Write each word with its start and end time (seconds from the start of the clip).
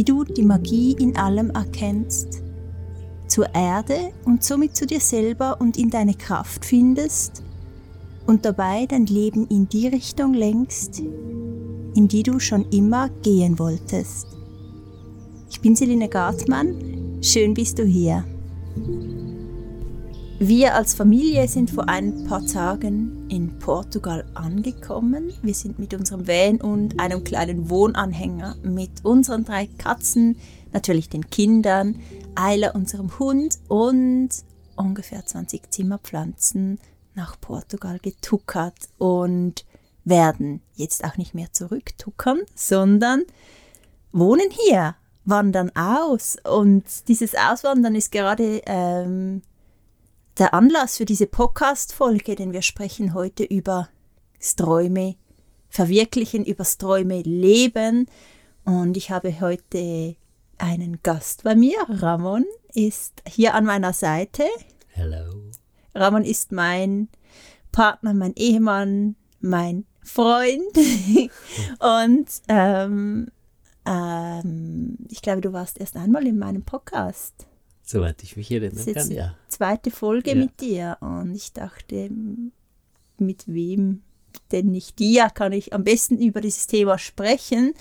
wie 0.00 0.04
du 0.04 0.24
die 0.24 0.44
Magie 0.44 0.96
in 0.98 1.14
allem 1.18 1.50
erkennst, 1.50 2.42
zur 3.28 3.54
Erde 3.54 4.12
und 4.24 4.42
somit 4.42 4.74
zu 4.74 4.86
dir 4.86 4.98
selber 4.98 5.60
und 5.60 5.76
in 5.76 5.90
deine 5.90 6.14
Kraft 6.14 6.64
findest 6.64 7.42
und 8.26 8.46
dabei 8.46 8.86
dein 8.86 9.04
Leben 9.04 9.46
in 9.48 9.68
die 9.68 9.88
Richtung 9.88 10.32
lenkst, 10.32 11.00
in 11.00 12.08
die 12.08 12.22
du 12.22 12.40
schon 12.40 12.64
immer 12.70 13.10
gehen 13.10 13.58
wolltest. 13.58 14.26
Ich 15.50 15.60
bin 15.60 15.76
Celine 15.76 16.08
Gartmann, 16.08 17.18
schön 17.20 17.52
bist 17.52 17.78
du 17.78 17.84
hier. 17.84 18.24
Wir 20.42 20.74
als 20.74 20.94
Familie 20.94 21.46
sind 21.48 21.70
vor 21.70 21.90
ein 21.90 22.24
paar 22.24 22.46
Tagen 22.46 23.28
in 23.28 23.58
Portugal 23.58 24.24
angekommen. 24.32 25.34
Wir 25.42 25.52
sind 25.52 25.78
mit 25.78 25.92
unserem 25.92 26.26
Van 26.26 26.62
und 26.62 26.98
einem 26.98 27.24
kleinen 27.24 27.68
Wohnanhänger 27.68 28.56
mit 28.62 29.04
unseren 29.04 29.44
drei 29.44 29.66
Katzen, 29.66 30.38
natürlich 30.72 31.10
den 31.10 31.28
Kindern, 31.28 32.00
Eila, 32.36 32.70
unserem 32.70 33.18
Hund 33.18 33.58
und 33.68 34.30
ungefähr 34.76 35.26
20 35.26 35.70
Zimmerpflanzen 35.70 36.78
nach 37.14 37.38
Portugal 37.38 37.98
getuckert 37.98 38.88
und 38.96 39.66
werden 40.06 40.62
jetzt 40.74 41.04
auch 41.04 41.18
nicht 41.18 41.34
mehr 41.34 41.52
zurücktuckern, 41.52 42.38
sondern 42.54 43.24
wohnen 44.10 44.48
hier, 44.50 44.96
wandern 45.26 45.70
aus. 45.76 46.38
Und 46.50 47.08
dieses 47.08 47.34
Auswandern 47.34 47.94
ist 47.94 48.10
gerade 48.10 48.62
ähm, 48.64 49.42
der 50.38 50.54
Anlass 50.54 50.96
für 50.96 51.04
diese 51.04 51.26
Podcast-Folge, 51.26 52.34
denn 52.34 52.52
wir 52.52 52.62
sprechen 52.62 53.14
heute 53.14 53.44
über 53.44 53.88
Träume 54.56 55.16
verwirklichen, 55.68 56.44
über 56.44 56.64
Träume 56.64 57.22
leben. 57.22 58.06
Und 58.64 58.96
ich 58.96 59.10
habe 59.10 59.40
heute 59.40 60.16
einen 60.58 61.02
Gast 61.02 61.42
bei 61.42 61.54
mir. 61.54 61.78
Ramon 61.88 62.44
ist 62.74 63.22
hier 63.26 63.54
an 63.54 63.64
meiner 63.64 63.92
Seite. 63.92 64.44
Hello. 64.88 65.50
Ramon 65.94 66.24
ist 66.24 66.52
mein 66.52 67.08
Partner, 67.72 68.14
mein 68.14 68.34
Ehemann, 68.34 69.16
mein 69.40 69.86
Freund. 70.02 70.76
Und 71.78 72.28
ähm, 72.48 73.30
ähm, 73.86 74.98
ich 75.08 75.22
glaube, 75.22 75.40
du 75.40 75.52
warst 75.52 75.78
erst 75.78 75.96
einmal 75.96 76.26
in 76.26 76.38
meinem 76.38 76.62
Podcast. 76.62 77.46
Soweit 77.82 78.22
ich 78.22 78.36
mich 78.36 78.50
erinnern 78.52 78.94
kann, 78.94 79.10
ja. 79.10 79.34
Zweite 79.60 79.90
Folge 79.90 80.30
ja. 80.30 80.36
mit 80.36 80.58
dir 80.62 80.96
und 81.00 81.34
ich 81.34 81.52
dachte, 81.52 82.08
mit 83.18 83.44
wem 83.46 84.00
denn 84.52 84.70
nicht 84.70 84.98
dir 84.98 85.28
kann 85.28 85.52
ich 85.52 85.74
am 85.74 85.84
besten 85.84 86.16
über 86.16 86.40
dieses 86.40 86.66
Thema 86.66 86.96
sprechen, 86.96 87.74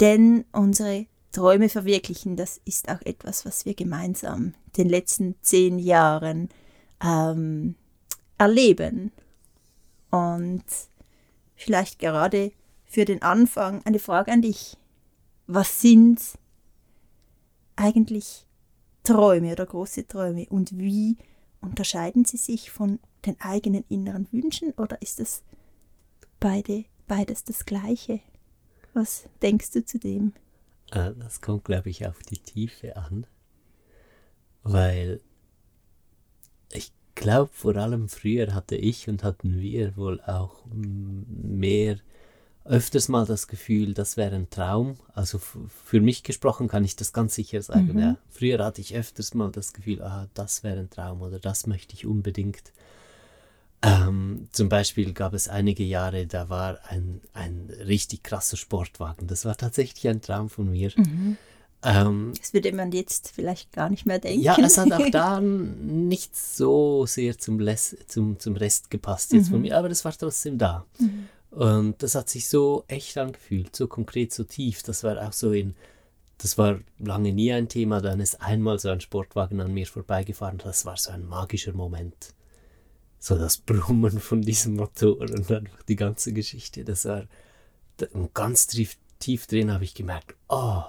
denn 0.00 0.44
unsere 0.50 1.06
Träume 1.30 1.68
verwirklichen, 1.68 2.34
das 2.34 2.60
ist 2.64 2.88
auch 2.88 3.00
etwas, 3.02 3.46
was 3.46 3.64
wir 3.64 3.74
gemeinsam 3.74 4.54
in 4.66 4.72
den 4.76 4.88
letzten 4.88 5.36
zehn 5.40 5.78
Jahren 5.78 6.48
ähm, 7.00 7.76
erleben. 8.36 9.12
Und 10.10 10.64
vielleicht 11.54 12.00
gerade 12.00 12.50
für 12.86 13.04
den 13.04 13.22
Anfang 13.22 13.82
eine 13.84 14.00
Frage 14.00 14.32
an 14.32 14.42
dich. 14.42 14.76
Was 15.46 15.80
sind 15.80 16.18
eigentlich 17.76 18.48
Träume 19.04 19.52
oder 19.52 19.66
große 19.66 20.06
Träume 20.06 20.46
und 20.48 20.76
wie 20.78 21.16
unterscheiden 21.60 22.24
sie 22.24 22.36
sich 22.36 22.70
von 22.70 22.98
den 23.26 23.40
eigenen 23.40 23.84
inneren 23.88 24.26
Wünschen 24.32 24.72
oder 24.72 25.00
ist 25.00 25.20
das 25.20 25.42
beide, 26.40 26.84
beides 27.06 27.44
das 27.44 27.64
Gleiche? 27.64 28.20
Was 28.94 29.28
denkst 29.42 29.72
du 29.72 29.84
zu 29.84 29.98
dem? 29.98 30.32
Äh, 30.90 31.12
das 31.18 31.40
kommt, 31.40 31.64
glaube 31.64 31.90
ich, 31.90 32.06
auf 32.06 32.18
die 32.22 32.38
Tiefe 32.38 32.96
an, 32.96 33.26
weil 34.62 35.20
ich 36.72 36.92
glaube, 37.14 37.50
vor 37.52 37.76
allem 37.76 38.08
früher 38.08 38.54
hatte 38.54 38.76
ich 38.76 39.08
und 39.08 39.22
hatten 39.22 39.60
wir 39.60 39.96
wohl 39.96 40.20
auch 40.22 40.64
mehr 40.72 41.98
öfters 42.64 43.08
mal 43.08 43.26
das 43.26 43.46
Gefühl, 43.46 43.94
das 43.94 44.16
wäre 44.16 44.34
ein 44.34 44.48
Traum. 44.50 44.96
Also 45.14 45.38
für 45.38 46.00
mich 46.00 46.22
gesprochen 46.22 46.68
kann 46.68 46.84
ich 46.84 46.96
das 46.96 47.12
ganz 47.12 47.34
sicher 47.34 47.60
sagen. 47.62 47.92
Mhm. 47.92 47.98
Ja. 47.98 48.16
Früher 48.30 48.64
hatte 48.64 48.80
ich 48.80 48.94
öfters 48.94 49.34
mal 49.34 49.50
das 49.50 49.72
Gefühl, 49.72 50.02
ah, 50.02 50.28
das 50.34 50.62
wäre 50.62 50.80
ein 50.80 50.90
Traum 50.90 51.22
oder 51.22 51.38
das 51.38 51.66
möchte 51.66 51.94
ich 51.94 52.06
unbedingt. 52.06 52.72
Ähm, 53.82 54.48
zum 54.52 54.70
Beispiel 54.70 55.12
gab 55.12 55.34
es 55.34 55.48
einige 55.48 55.84
Jahre, 55.84 56.26
da 56.26 56.48
war 56.48 56.78
ein, 56.88 57.20
ein 57.34 57.68
richtig 57.86 58.22
krasser 58.22 58.56
Sportwagen. 58.56 59.26
Das 59.26 59.44
war 59.44 59.56
tatsächlich 59.56 60.08
ein 60.08 60.22
Traum 60.22 60.48
von 60.48 60.70
mir. 60.70 60.90
Mhm. 60.96 61.36
Ähm, 61.82 62.32
das 62.38 62.54
würde 62.54 62.72
man 62.72 62.92
jetzt 62.92 63.30
vielleicht 63.34 63.72
gar 63.72 63.90
nicht 63.90 64.06
mehr 64.06 64.18
denken. 64.18 64.40
Ja, 64.40 64.56
es 64.58 64.78
hat 64.78 64.90
auch 64.90 65.06
da 65.12 65.38
nicht 65.38 66.34
so 66.34 67.04
sehr 67.04 67.36
zum, 67.36 67.60
Les 67.60 67.94
zum, 68.06 68.38
zum 68.38 68.56
Rest 68.56 68.90
gepasst 68.90 69.34
jetzt 69.34 69.48
mhm. 69.48 69.50
von 69.50 69.60
mir, 69.60 69.76
aber 69.76 69.90
es 69.90 70.02
war 70.02 70.16
trotzdem 70.16 70.56
da. 70.56 70.86
Mhm. 70.98 71.28
Und 71.54 72.02
das 72.02 72.16
hat 72.16 72.28
sich 72.28 72.48
so 72.48 72.84
echt 72.88 73.16
angefühlt, 73.16 73.76
so 73.76 73.86
konkret, 73.86 74.32
so 74.32 74.42
tief. 74.42 74.82
Das 74.82 75.04
war 75.04 75.24
auch 75.24 75.32
so 75.32 75.52
in, 75.52 75.76
das 76.38 76.58
war 76.58 76.80
lange 76.98 77.32
nie 77.32 77.52
ein 77.52 77.68
Thema, 77.68 78.00
dann 78.00 78.18
ist 78.18 78.42
einmal 78.42 78.80
so 78.80 78.88
ein 78.88 79.00
Sportwagen 79.00 79.60
an 79.60 79.72
mir 79.72 79.86
vorbeigefahren. 79.86 80.58
Das 80.58 80.84
war 80.84 80.96
so 80.96 81.12
ein 81.12 81.24
magischer 81.24 81.72
Moment. 81.72 82.34
So 83.20 83.38
das 83.38 83.58
Brummen 83.58 84.18
von 84.18 84.42
diesem 84.42 84.74
Motor 84.74 85.20
und 85.20 85.32
einfach 85.32 85.62
die 85.88 85.94
ganze 85.94 86.32
Geschichte. 86.32 86.84
Das 86.84 87.04
war 87.04 87.28
ganz 88.34 88.66
tief, 88.66 88.96
tief 89.20 89.46
drin 89.46 89.72
habe 89.72 89.84
ich 89.84 89.94
gemerkt, 89.94 90.34
oh, 90.48 90.82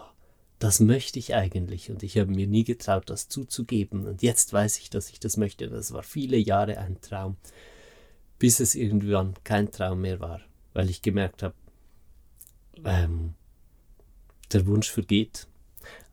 das 0.58 0.80
möchte 0.80 1.20
ich 1.20 1.36
eigentlich. 1.36 1.92
Und 1.92 2.02
ich 2.02 2.18
habe 2.18 2.32
mir 2.32 2.48
nie 2.48 2.64
getraut, 2.64 3.12
das 3.12 3.30
zuzugeben. 3.30 4.08
Und 4.08 4.24
jetzt 4.24 4.52
weiß 4.52 4.80
ich, 4.80 4.90
dass 4.90 5.12
ich 5.12 5.20
das 5.20 5.38
möchte. 5.38 5.70
Das 5.70 5.94
war 5.94 6.02
viele 6.02 6.38
Jahre 6.38 6.80
ein 6.80 7.00
Traum, 7.02 7.38
bis 8.40 8.60
es 8.60 8.74
irgendwann 8.74 9.36
kein 9.44 9.72
Traum 9.72 10.02
mehr 10.02 10.20
war 10.20 10.42
weil 10.76 10.90
ich 10.92 11.02
gemerkt 11.02 11.42
habe, 11.42 11.56
ähm, 12.84 13.34
der 14.54 14.68
Wunsch 14.68 14.92
vergeht. 14.92 15.48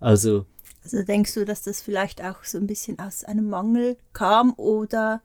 Also, 0.01 0.47
also 0.85 1.03
denkst 1.03 1.35
du, 1.35 1.45
dass 1.45 1.63
das 1.63 1.83
vielleicht 1.83 2.23
auch 2.23 2.45
so 2.45 2.59
ein 2.59 2.67
bisschen 2.67 2.99
aus 2.99 3.25
einem 3.25 3.51
Mangel 3.51 3.99
kam 4.13 4.55
oder 4.55 5.21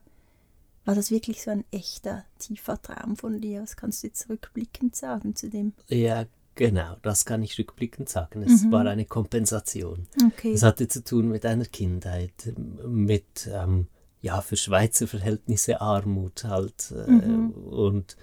war 0.85 0.95
das 0.95 1.11
wirklich 1.11 1.43
so 1.43 1.51
ein 1.51 1.65
echter, 1.71 2.25
tiefer 2.39 2.81
Traum 2.81 3.15
von 3.15 3.41
dir? 3.41 3.61
Was 3.61 3.75
kannst 3.75 4.03
du 4.03 4.07
jetzt 4.07 4.29
rückblickend 4.29 4.95
sagen 4.95 5.35
zu 5.35 5.49
dem? 5.49 5.73
Ja, 5.87 6.25
genau, 6.55 6.95
das 7.01 7.25
kann 7.25 7.43
ich 7.43 7.59
rückblickend 7.59 8.07
sagen. 8.09 8.41
Es 8.43 8.63
mhm. 8.63 8.71
war 8.71 8.85
eine 8.85 9.05
Kompensation. 9.05 10.07
Okay. 10.27 10.53
Es 10.53 10.63
hatte 10.63 10.87
zu 10.87 11.03
tun 11.03 11.27
mit 11.27 11.45
einer 11.45 11.65
Kindheit, 11.65 12.53
mit, 12.85 13.49
ähm, 13.51 13.87
ja, 14.21 14.41
für 14.41 14.55
Schweizer 14.55 15.07
Verhältnisse 15.07 15.81
Armut 15.81 16.43
halt 16.45 16.91
äh, 16.91 17.11
mhm. 17.11 17.51
und 17.51 18.15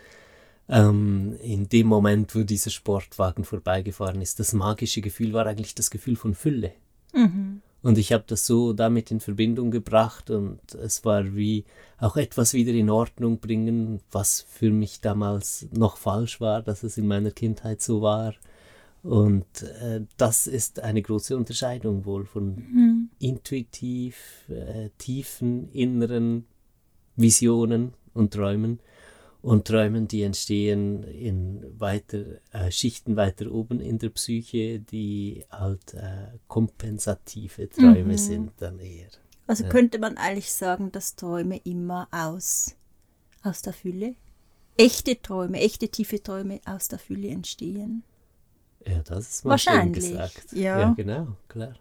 ähm, 0.69 1.37
in 1.43 1.69
dem 1.69 1.87
Moment, 1.87 2.34
wo 2.34 2.43
dieser 2.43 2.71
Sportwagen 2.71 3.45
vorbeigefahren 3.45 4.21
ist. 4.21 4.41
Das 4.41 4.53
magische 4.53 5.01
Gefühl 5.01 5.33
war 5.33 5.47
eigentlich 5.47 5.75
das 5.75 5.91
Gefühl 5.91 6.16
von 6.16 6.34
Fülle. 6.34 6.72
Mhm. 7.13 7.61
Und 7.83 7.99
ich 7.99 8.15
habe 8.15 8.25
das 8.27 8.47
so 8.47 8.72
damit 8.72 9.11
in 9.11 9.21
Verbindung 9.21 9.71
gebracht 9.71 10.31
und 10.31 10.59
es 10.75 11.05
war 11.05 11.37
wie 11.37 11.66
auch 11.99 12.16
etwas 12.16 12.55
wieder 12.55 12.72
in 12.72 12.89
Ordnung 12.89 13.41
bringen, 13.41 14.01
was 14.11 14.41
für 14.49 14.71
mich 14.71 15.03
damals 15.03 15.69
noch 15.71 15.99
falsch 15.99 16.41
war, 16.41 16.63
dass 16.63 16.83
es 16.83 16.97
in 16.97 17.07
meiner 17.07 17.31
Kindheit 17.31 17.83
so 17.83 18.01
war. 18.01 18.33
Und 19.03 19.45
äh, 19.83 20.01
das 20.16 20.47
ist 20.47 20.81
eine 20.81 21.03
große 21.03 21.37
Unterscheidung 21.37 22.07
wohl 22.07 22.25
von 22.25 22.55
mhm. 22.55 23.11
intuitiv, 23.19 24.49
äh, 24.49 24.89
tiefen, 24.97 25.69
inneren 25.72 26.47
Visionen 27.16 27.93
und 28.15 28.33
Träumen 28.33 28.81
und 29.44 29.66
Träumen, 29.66 30.08
die 30.08 30.22
entstehen 30.22 31.02
in 31.02 31.62
weiter, 31.78 32.24
äh, 32.52 32.70
Schichten 32.70 33.16
weiter 33.16 33.52
oben 33.52 33.78
in 33.78 33.98
der 33.98 34.08
Psyche, 34.08 34.80
die 34.80 35.44
halt 35.50 35.92
äh, 35.92 36.38
kompensative 36.48 37.68
Träume 37.68 38.14
mhm. 38.14 38.18
sind 38.18 38.52
dann 38.56 38.78
eher. 38.78 39.08
Also 39.46 39.64
könnte 39.64 39.98
man 39.98 40.16
eigentlich 40.16 40.50
sagen, 40.50 40.91
dass 40.92 41.16
Träume 41.16 41.58
immer 41.58 42.08
aus, 42.10 42.74
aus 43.42 43.60
der 43.60 43.74
Fülle, 43.74 44.14
echte 44.78 45.20
Träume, 45.20 45.60
echte 45.60 45.91
tiefe 45.91 46.22
Träume 46.22 46.62
aus 46.64 46.88
der 46.88 46.98
Fülle 46.98 47.28
entstehen. 47.28 48.02
Ja, 48.86 49.02
das 49.02 49.28
ist 49.28 49.44
mal 49.44 49.50
Wahrscheinlich. 49.50 50.10
gesagt. 50.10 50.52
Ja. 50.52 50.80
ja, 50.80 50.94
genau, 50.94 51.36
klar. 51.48 51.74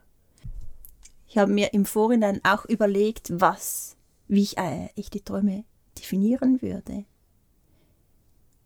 Ich 1.30 1.38
habe 1.38 1.54
mir 1.54 1.74
im 1.74 1.86
Vorhinein 1.86 2.42
auch 2.44 2.65
überlegt, 2.65 3.31
was, 3.39 3.95
wie 4.27 4.42
ich, 4.44 4.57
äh, 4.57 4.89
ich 4.95 5.10
die 5.10 5.21
Träume 5.21 5.63
definieren 5.98 6.62
würde. 6.62 7.06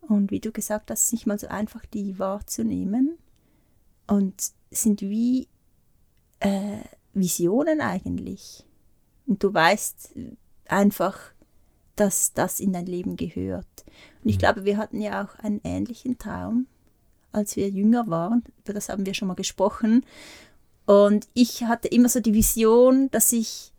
Und 0.08 0.30
wie 0.30 0.40
du 0.40 0.52
gesagt 0.52 0.90
hast, 0.90 1.12
nicht 1.12 1.26
mal 1.26 1.38
so 1.38 1.48
einfach 1.48 1.84
die 1.86 2.18
wahrzunehmen. 2.18 3.18
Und 4.06 4.52
sind 4.70 5.02
wie 5.02 5.48
äh, 6.40 6.78
Visionen 7.12 7.80
eigentlich. 7.80 8.64
Und 9.26 9.42
du 9.42 9.52
weißt 9.52 10.14
einfach, 10.66 11.18
dass 11.96 12.32
das 12.32 12.60
in 12.60 12.72
dein 12.72 12.86
Leben 12.86 13.16
gehört. 13.16 13.66
Und 14.22 14.30
ich 14.30 14.36
mhm. 14.36 14.40
glaube, 14.40 14.64
wir 14.64 14.78
hatten 14.78 15.00
ja 15.00 15.24
auch 15.24 15.38
einen 15.40 15.60
ähnlichen 15.64 16.18
Traum, 16.18 16.66
als 17.32 17.56
wir 17.56 17.68
jünger 17.68 18.08
waren. 18.08 18.44
Über 18.64 18.72
das 18.72 18.88
haben 18.88 19.04
wir 19.04 19.14
schon 19.14 19.28
mal 19.28 19.34
gesprochen. 19.34 20.06
Und 20.86 21.28
ich 21.34 21.64
hatte 21.64 21.88
immer 21.88 22.08
so 22.08 22.20
die 22.20 22.32
Vision, 22.32 23.10
dass 23.10 23.32
ich 23.32 23.72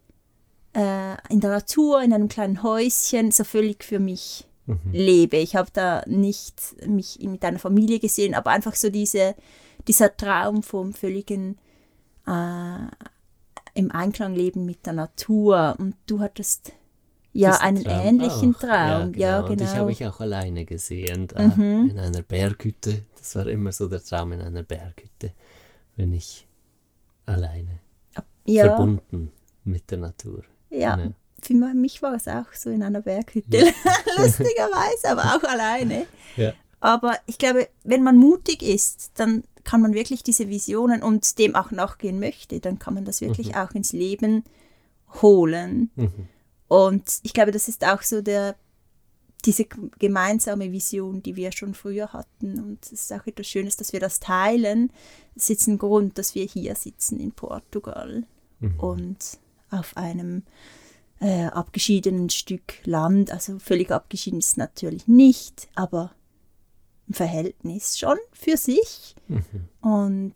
äh, 0.75 1.15
in 1.29 1.39
der 1.39 1.49
Natur, 1.49 2.03
in 2.03 2.13
einem 2.13 2.27
kleinen 2.27 2.61
Häuschen, 2.61 3.31
so 3.31 3.43
völlig 3.43 3.83
für 3.83 3.99
mich 3.99 4.48
mhm. 4.69 4.91
lebe. 4.91 5.37
Ich 5.37 5.55
habe 5.55 5.69
da 5.73 6.03
nicht 6.07 6.75
mich 6.87 7.19
mit 7.21 7.43
einer 7.43 7.59
Familie 7.59 7.99
gesehen, 7.99 8.33
aber 8.33 8.51
einfach 8.51 8.75
so 8.75 8.89
diese, 8.89 9.35
dieser 9.87 10.15
Traum 10.15 10.63
vom 10.63 10.93
völligen 10.93 11.57
äh, 12.27 12.87
im 13.73 13.91
Einklang 13.91 14.35
leben 14.35 14.65
mit 14.65 14.85
der 14.85 14.93
Natur. 14.93 15.75
Und 15.77 15.95
du 16.05 16.19
hattest 16.19 16.73
ja 17.33 17.59
einen 17.61 17.83
Traum 17.83 18.05
ähnlichen 18.05 18.55
auch. 18.55 18.59
Traum. 18.59 18.69
Ja, 18.69 19.05
genau. 19.05 19.19
Ja, 19.19 19.41
genau. 19.41 19.47
Und 19.47 19.51
ich 19.53 19.57
genau. 19.59 19.73
habe 19.73 19.85
mich 19.87 20.05
auch 20.05 20.19
alleine 20.19 20.65
gesehen, 20.65 21.27
da 21.27 21.47
mhm. 21.47 21.89
in 21.91 21.99
einer 21.99 22.21
Berghütte. 22.21 23.03
Das 23.17 23.35
war 23.35 23.47
immer 23.47 23.71
so 23.71 23.87
der 23.87 24.03
Traum 24.03 24.31
in 24.31 24.41
einer 24.41 24.63
Berghütte, 24.63 25.33
wenn 25.95 26.13
ich 26.13 26.47
alleine 27.25 27.79
ja. 28.45 28.65
verbunden 28.65 29.31
mit 29.63 29.91
der 29.91 29.99
Natur. 29.99 30.43
Ja. 30.69 30.95
Genau. 30.95 31.13
Für 31.41 31.53
mich 31.53 32.01
war 32.01 32.15
es 32.15 32.27
auch 32.27 32.51
so 32.53 32.69
in 32.69 32.83
einer 32.83 33.01
Berghütte, 33.01 33.57
ja. 33.57 33.71
lustigerweise, 34.17 35.09
aber 35.09 35.35
auch 35.35 35.43
alleine. 35.43 36.05
Ja. 36.35 36.53
Aber 36.79 37.17
ich 37.25 37.37
glaube, 37.37 37.67
wenn 37.83 38.03
man 38.03 38.17
mutig 38.17 38.61
ist, 38.61 39.11
dann 39.15 39.43
kann 39.63 39.81
man 39.81 39.93
wirklich 39.93 40.23
diese 40.23 40.49
Visionen 40.49 41.03
und 41.03 41.37
dem 41.37 41.55
auch 41.55 41.71
nachgehen 41.71 42.19
möchte, 42.19 42.59
dann 42.59 42.79
kann 42.79 42.93
man 42.93 43.05
das 43.05 43.21
wirklich 43.21 43.49
mhm. 43.49 43.55
auch 43.55 43.71
ins 43.71 43.91
Leben 43.91 44.43
holen. 45.21 45.91
Mhm. 45.95 46.27
Und 46.67 47.19
ich 47.23 47.33
glaube, 47.33 47.51
das 47.51 47.67
ist 47.67 47.85
auch 47.85 48.01
so 48.01 48.21
der, 48.21 48.55
diese 49.45 49.65
gemeinsame 49.97 50.71
Vision, 50.71 51.21
die 51.21 51.35
wir 51.35 51.51
schon 51.51 51.73
früher 51.73 52.13
hatten. 52.13 52.59
Und 52.59 52.85
es 52.85 52.91
ist 52.91 53.13
auch 53.13 53.25
etwas 53.25 53.47
Schönes, 53.47 53.75
dass 53.75 53.93
wir 53.93 53.99
das 53.99 54.19
teilen. 54.19 54.91
Es 55.35 55.49
ist 55.49 55.67
ein 55.67 55.77
Grund, 55.77 56.17
dass 56.17 56.35
wir 56.35 56.45
hier 56.45 56.75
sitzen 56.75 57.19
in 57.19 57.31
Portugal 57.31 58.23
mhm. 58.59 58.79
und 58.79 59.39
auf 59.71 59.97
einem 59.97 60.43
äh, 61.19 61.45
abgeschiedenen 61.45 62.29
Stück 62.29 62.85
Land. 62.85 63.31
Also 63.31 63.59
völlig 63.59 63.91
abgeschieden 63.91 64.39
ist 64.39 64.49
es 64.49 64.57
natürlich 64.57 65.07
nicht, 65.07 65.67
aber 65.75 66.11
im 67.07 67.13
Verhältnis 67.13 67.97
schon 67.97 68.17
für 68.31 68.57
sich. 68.57 69.15
Mhm. 69.27 69.43
Und 69.81 70.33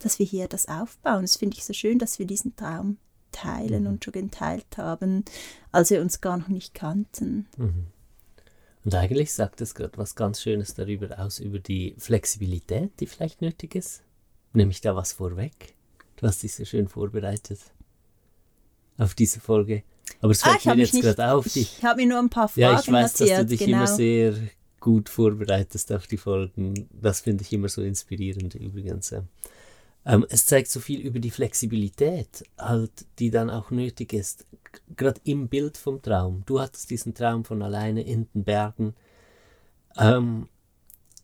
dass 0.00 0.18
wir 0.18 0.26
hier 0.26 0.48
das 0.48 0.66
aufbauen. 0.68 1.22
Das 1.22 1.36
finde 1.36 1.56
ich 1.56 1.64
so 1.64 1.72
schön, 1.72 1.98
dass 1.98 2.18
wir 2.18 2.26
diesen 2.26 2.56
Traum 2.56 2.98
teilen 3.32 3.84
mhm. 3.84 3.90
und 3.90 4.04
schon 4.04 4.12
geteilt 4.12 4.76
haben, 4.76 5.24
als 5.72 5.90
wir 5.90 6.00
uns 6.00 6.20
gar 6.20 6.36
noch 6.36 6.48
nicht 6.48 6.74
kannten. 6.74 7.46
Mhm. 7.56 7.86
Und 8.84 8.94
eigentlich 8.94 9.32
sagt 9.34 9.60
es 9.60 9.74
gerade 9.74 9.98
was 9.98 10.14
ganz 10.14 10.40
Schönes 10.40 10.74
darüber 10.74 11.18
aus, 11.18 11.38
über 11.38 11.58
die 11.58 11.94
Flexibilität, 11.98 12.98
die 12.98 13.06
vielleicht 13.06 13.42
nötig 13.42 13.74
ist. 13.74 14.02
Nehme 14.52 14.70
ich 14.70 14.80
da 14.80 14.96
was 14.96 15.12
vorweg? 15.12 15.74
Du 16.16 16.26
hast 16.26 16.42
dich 16.42 16.54
so 16.54 16.64
schön 16.64 16.88
vorbereitet 16.88 17.60
auf 18.98 19.14
diese 19.14 19.40
Folge. 19.40 19.82
Aber 20.20 20.32
es 20.32 20.42
ah, 20.42 20.50
fällt 20.50 20.66
ah, 20.66 20.74
mir 20.74 20.82
jetzt 20.82 21.00
gerade 21.00 21.32
auf. 21.32 21.56
Ich 21.56 21.82
habe 21.84 22.02
mir 22.02 22.08
nur 22.08 22.18
ein 22.18 22.30
paar 22.30 22.48
Fragen 22.48 22.60
Ja, 22.60 22.80
ich 22.80 22.90
weiß, 22.90 23.20
notiert, 23.20 23.38
dass 23.38 23.38
du 23.38 23.46
dich 23.46 23.60
genau. 23.60 23.76
immer 23.78 23.86
sehr 23.86 24.34
gut 24.80 25.08
vorbereitest 25.08 25.92
auf 25.92 26.06
die 26.06 26.16
Folgen. 26.16 26.88
Das 26.90 27.20
finde 27.20 27.44
ich 27.44 27.52
immer 27.52 27.68
so 27.68 27.82
inspirierend 27.82 28.54
übrigens. 28.54 29.14
Ähm, 30.06 30.26
es 30.30 30.46
zeigt 30.46 30.70
so 30.70 30.80
viel 30.80 31.00
über 31.00 31.18
die 31.18 31.30
Flexibilität, 31.30 32.44
halt, 32.58 32.90
die 33.18 33.30
dann 33.30 33.50
auch 33.50 33.70
nötig 33.70 34.12
ist. 34.12 34.46
Gerade 34.96 35.20
im 35.24 35.48
Bild 35.48 35.76
vom 35.76 36.00
Traum. 36.00 36.42
Du 36.46 36.60
hattest 36.60 36.90
diesen 36.90 37.14
Traum 37.14 37.44
von 37.44 37.62
alleine 37.62 38.02
in 38.02 38.26
den 38.34 38.44
Bergen. 38.44 38.94
Ähm, 39.98 40.48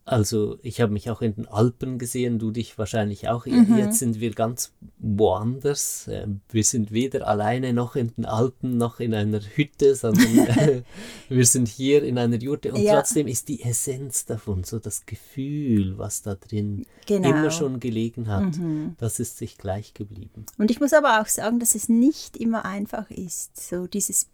also 0.09 0.57
ich 0.63 0.81
habe 0.81 0.93
mich 0.93 1.11
auch 1.11 1.21
in 1.21 1.35
den 1.35 1.49
Alpen 1.49 1.99
gesehen, 1.99 2.39
du 2.39 2.53
dich 2.53 2.79
wahrscheinlich 2.79 3.29
auch. 3.29 3.45
Mhm. 3.45 3.77
Jetzt 3.77 3.99
sind 3.99 4.21
wir 4.21 4.31
ganz 4.31 4.73
woanders. 4.99 6.09
Ähm, 6.09 6.43
wir 6.49 6.63
sind 6.63 6.93
weder 6.93 7.27
alleine 7.27 7.73
noch 7.73 7.97
in 7.97 8.13
den 8.17 8.25
Alpen 8.25 8.77
noch 8.77 9.01
in 9.01 9.15
einer 9.15 9.41
Hütte, 9.41 9.97
sondern 9.97 10.85
wir 11.29 11.45
sind 11.45 11.67
hier 11.67 12.05
in 12.05 12.19
einer 12.19 12.37
Jurte. 12.37 12.73
Und 12.73 12.83
ja. 12.83 12.95
trotzdem 12.95 13.27
ist 13.27 13.49
die 13.49 13.65
Essenz 13.65 14.25
davon, 14.25 14.63
so 14.63 14.79
das 14.79 15.07
Gefühl, 15.07 15.99
was 15.99 16.23
da 16.23 16.37
drin 16.37 16.87
genau. 17.07 17.29
immer 17.29 17.51
schon 17.51 17.81
gelegen 17.81 18.29
hat, 18.29 18.59
mhm. 18.59 18.95
das 18.99 19.19
ist 19.19 19.39
sich 19.39 19.59
gleich 19.59 19.93
geblieben. 19.93 20.47
Und 20.57 20.71
ich 20.71 20.79
muss 20.79 20.93
aber 20.93 21.21
auch 21.21 21.27
sagen, 21.27 21.59
dass 21.59 21.75
es 21.75 21.89
nicht 21.89 22.37
immer 22.37 22.65
einfach 22.65 23.11
ist, 23.11 23.69
so 23.69 23.89
dieses 23.89 24.29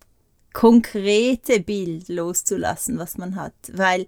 konkrete 0.53 1.61
Bild 1.61 2.11
loszulassen, 2.11 2.99
was 2.99 3.17
man 3.17 3.37
hat, 3.37 3.55
weil 3.73 4.07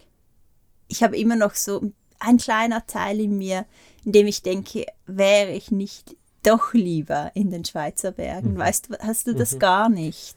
ich 0.89 1.03
habe 1.03 1.17
immer 1.17 1.37
noch 1.37 1.55
so 1.55 1.93
ein 2.19 2.39
kleiner 2.39 2.87
Teil 2.87 3.21
in 3.21 3.39
mir, 3.39 3.67
in 4.05 4.13
dem 4.13 4.27
ich 4.27 4.43
denke, 4.43 4.87
wäre 5.07 5.53
ich 5.53 5.71
nicht 5.71 6.17
doch 6.43 6.75
lieber 6.75 7.33
in 7.35 7.51
den 7.51 7.65
Schweizer 7.65 8.13
Bergen. 8.13 8.55
Mhm. 8.55 8.59
Weißt 8.59 8.91
du, 8.91 8.99
hast 8.99 9.27
du 9.27 9.35
das 9.35 9.55
mhm. 9.55 9.59
gar 9.59 9.89
nicht? 9.89 10.37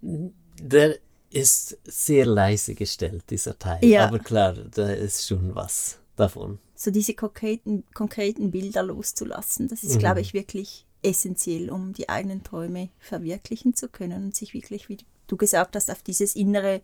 Der 0.00 0.96
ist 1.30 1.78
sehr 1.84 2.26
leise 2.26 2.74
gestellt, 2.74 3.24
dieser 3.30 3.58
Teil. 3.58 3.84
Ja. 3.84 4.06
Aber 4.06 4.18
klar, 4.18 4.54
da 4.54 4.90
ist 4.90 5.26
schon 5.26 5.54
was 5.54 5.98
davon. 6.16 6.58
So 6.74 6.90
diese 6.90 7.14
konkreten, 7.14 7.84
konkreten 7.92 8.50
Bilder 8.50 8.82
loszulassen, 8.82 9.68
das 9.68 9.82
ist, 9.82 9.96
mhm. 9.96 9.98
glaube 9.98 10.20
ich, 10.20 10.32
wirklich 10.32 10.86
essentiell, 11.02 11.70
um 11.70 11.92
die 11.92 12.08
eigenen 12.08 12.42
Träume 12.42 12.88
verwirklichen 12.98 13.74
zu 13.74 13.88
können 13.88 14.24
und 14.24 14.36
sich 14.36 14.54
wirklich, 14.54 14.88
wie 14.88 14.98
du 15.26 15.36
gesagt 15.36 15.76
hast, 15.76 15.90
auf 15.90 16.02
dieses 16.02 16.34
innere 16.34 16.80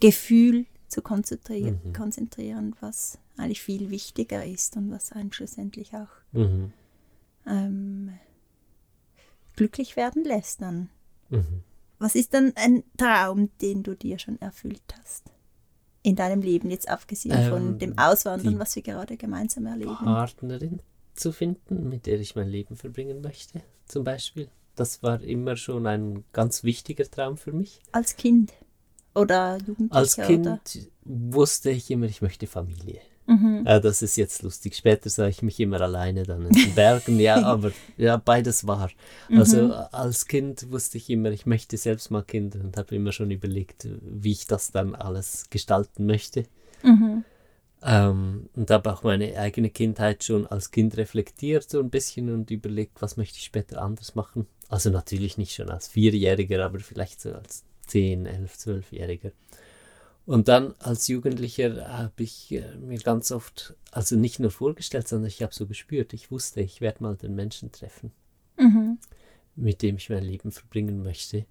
Gefühl 0.00 0.66
zu 0.92 1.02
konzentrieren, 1.02 1.80
mhm. 1.82 1.92
konzentrieren, 1.92 2.76
was 2.80 3.18
eigentlich 3.36 3.62
viel 3.62 3.90
wichtiger 3.90 4.44
ist 4.44 4.76
und 4.76 4.90
was 4.90 5.10
einen 5.12 5.32
schlussendlich 5.32 5.94
auch 5.94 6.10
mhm. 6.32 6.72
ähm, 7.46 8.12
glücklich 9.56 9.96
werden 9.96 10.24
lässt 10.24 10.60
dann. 10.60 10.90
Mhm. 11.30 11.62
Was 11.98 12.14
ist 12.14 12.34
dann 12.34 12.52
ein 12.56 12.84
Traum, 12.96 13.50
den 13.60 13.82
du 13.82 13.96
dir 13.96 14.18
schon 14.18 14.40
erfüllt 14.40 14.82
hast? 15.00 15.30
In 16.02 16.16
deinem 16.16 16.42
Leben, 16.42 16.68
jetzt 16.70 16.88
abgesehen 16.88 17.38
ähm, 17.38 17.48
von 17.48 17.78
dem 17.78 17.96
Auswandern, 17.96 18.58
was 18.58 18.74
wir 18.74 18.82
gerade 18.82 19.16
gemeinsam 19.16 19.66
erleben. 19.66 19.94
Partnerin 19.94 20.82
zu 21.14 21.32
finden, 21.32 21.88
mit 21.88 22.06
der 22.06 22.20
ich 22.20 22.34
mein 22.34 22.48
Leben 22.48 22.76
verbringen 22.76 23.20
möchte, 23.20 23.62
zum 23.86 24.04
Beispiel. 24.04 24.48
Das 24.74 25.02
war 25.02 25.22
immer 25.22 25.56
schon 25.56 25.86
ein 25.86 26.24
ganz 26.32 26.64
wichtiger 26.64 27.04
Traum 27.04 27.36
für 27.36 27.52
mich. 27.52 27.80
Als 27.92 28.16
Kind? 28.16 28.52
Oder 29.14 29.58
Jugendlicher? 29.58 29.94
Als 29.94 30.16
Kind 30.16 30.46
oder? 30.46 30.60
wusste 31.04 31.70
ich 31.70 31.90
immer, 31.90 32.06
ich 32.06 32.22
möchte 32.22 32.46
Familie. 32.46 33.00
Mhm. 33.26 33.64
Ja, 33.66 33.78
das 33.78 34.02
ist 34.02 34.16
jetzt 34.16 34.42
lustig. 34.42 34.74
Später 34.74 35.08
sah 35.08 35.26
ich 35.26 35.42
mich 35.42 35.60
immer 35.60 35.80
alleine 35.80 36.24
dann 36.24 36.46
in 36.46 36.52
den 36.52 36.74
Bergen. 36.74 37.20
ja, 37.20 37.42
aber 37.42 37.72
ja, 37.96 38.16
beides 38.16 38.66
war. 38.66 38.90
Also 39.30 39.64
mhm. 39.64 39.72
als 39.92 40.26
Kind 40.26 40.70
wusste 40.70 40.98
ich 40.98 41.08
immer, 41.10 41.30
ich 41.30 41.46
möchte 41.46 41.76
selbst 41.76 42.10
mal 42.10 42.22
Kinder 42.22 42.60
und 42.60 42.76
habe 42.76 42.94
immer 42.94 43.12
schon 43.12 43.30
überlegt, 43.30 43.88
wie 44.02 44.32
ich 44.32 44.46
das 44.46 44.72
dann 44.72 44.94
alles 44.94 45.48
gestalten 45.50 46.06
möchte. 46.06 46.44
Mhm. 46.82 47.24
Ähm, 47.84 48.48
und 48.54 48.70
habe 48.70 48.92
auch 48.92 49.02
meine 49.02 49.36
eigene 49.38 49.70
Kindheit 49.70 50.22
schon 50.22 50.46
als 50.46 50.70
Kind 50.70 50.96
reflektiert 50.96 51.68
so 51.68 51.80
ein 51.80 51.90
bisschen 51.90 52.32
und 52.32 52.50
überlegt, 52.50 53.02
was 53.02 53.16
möchte 53.16 53.38
ich 53.38 53.44
später 53.44 53.82
anders 53.82 54.14
machen. 54.14 54.46
Also 54.68 54.90
natürlich 54.90 55.36
nicht 55.36 55.54
schon 55.54 55.68
als 55.68 55.88
Vierjähriger, 55.88 56.64
aber 56.64 56.78
vielleicht 56.78 57.20
so 57.20 57.32
als 57.32 57.64
10, 57.86 58.26
11, 58.26 58.54
12-Jähriger. 58.54 59.32
Und 60.24 60.48
dann 60.48 60.74
als 60.78 61.08
Jugendlicher 61.08 61.88
habe 61.88 62.22
ich 62.22 62.52
äh, 62.52 62.76
mir 62.76 62.98
ganz 62.98 63.32
oft, 63.32 63.74
also 63.90 64.16
nicht 64.16 64.38
nur 64.38 64.50
vorgestellt, 64.50 65.08
sondern 65.08 65.28
ich 65.28 65.42
habe 65.42 65.52
so 65.52 65.66
gespürt, 65.66 66.12
ich 66.12 66.30
wusste, 66.30 66.60
ich 66.60 66.80
werde 66.80 67.02
mal 67.02 67.16
den 67.16 67.34
Menschen 67.34 67.72
treffen, 67.72 68.12
mhm. 68.56 68.98
mit 69.56 69.82
dem 69.82 69.96
ich 69.96 70.10
mein 70.10 70.22
Leben 70.22 70.52
verbringen 70.52 71.02
möchte. 71.02 71.44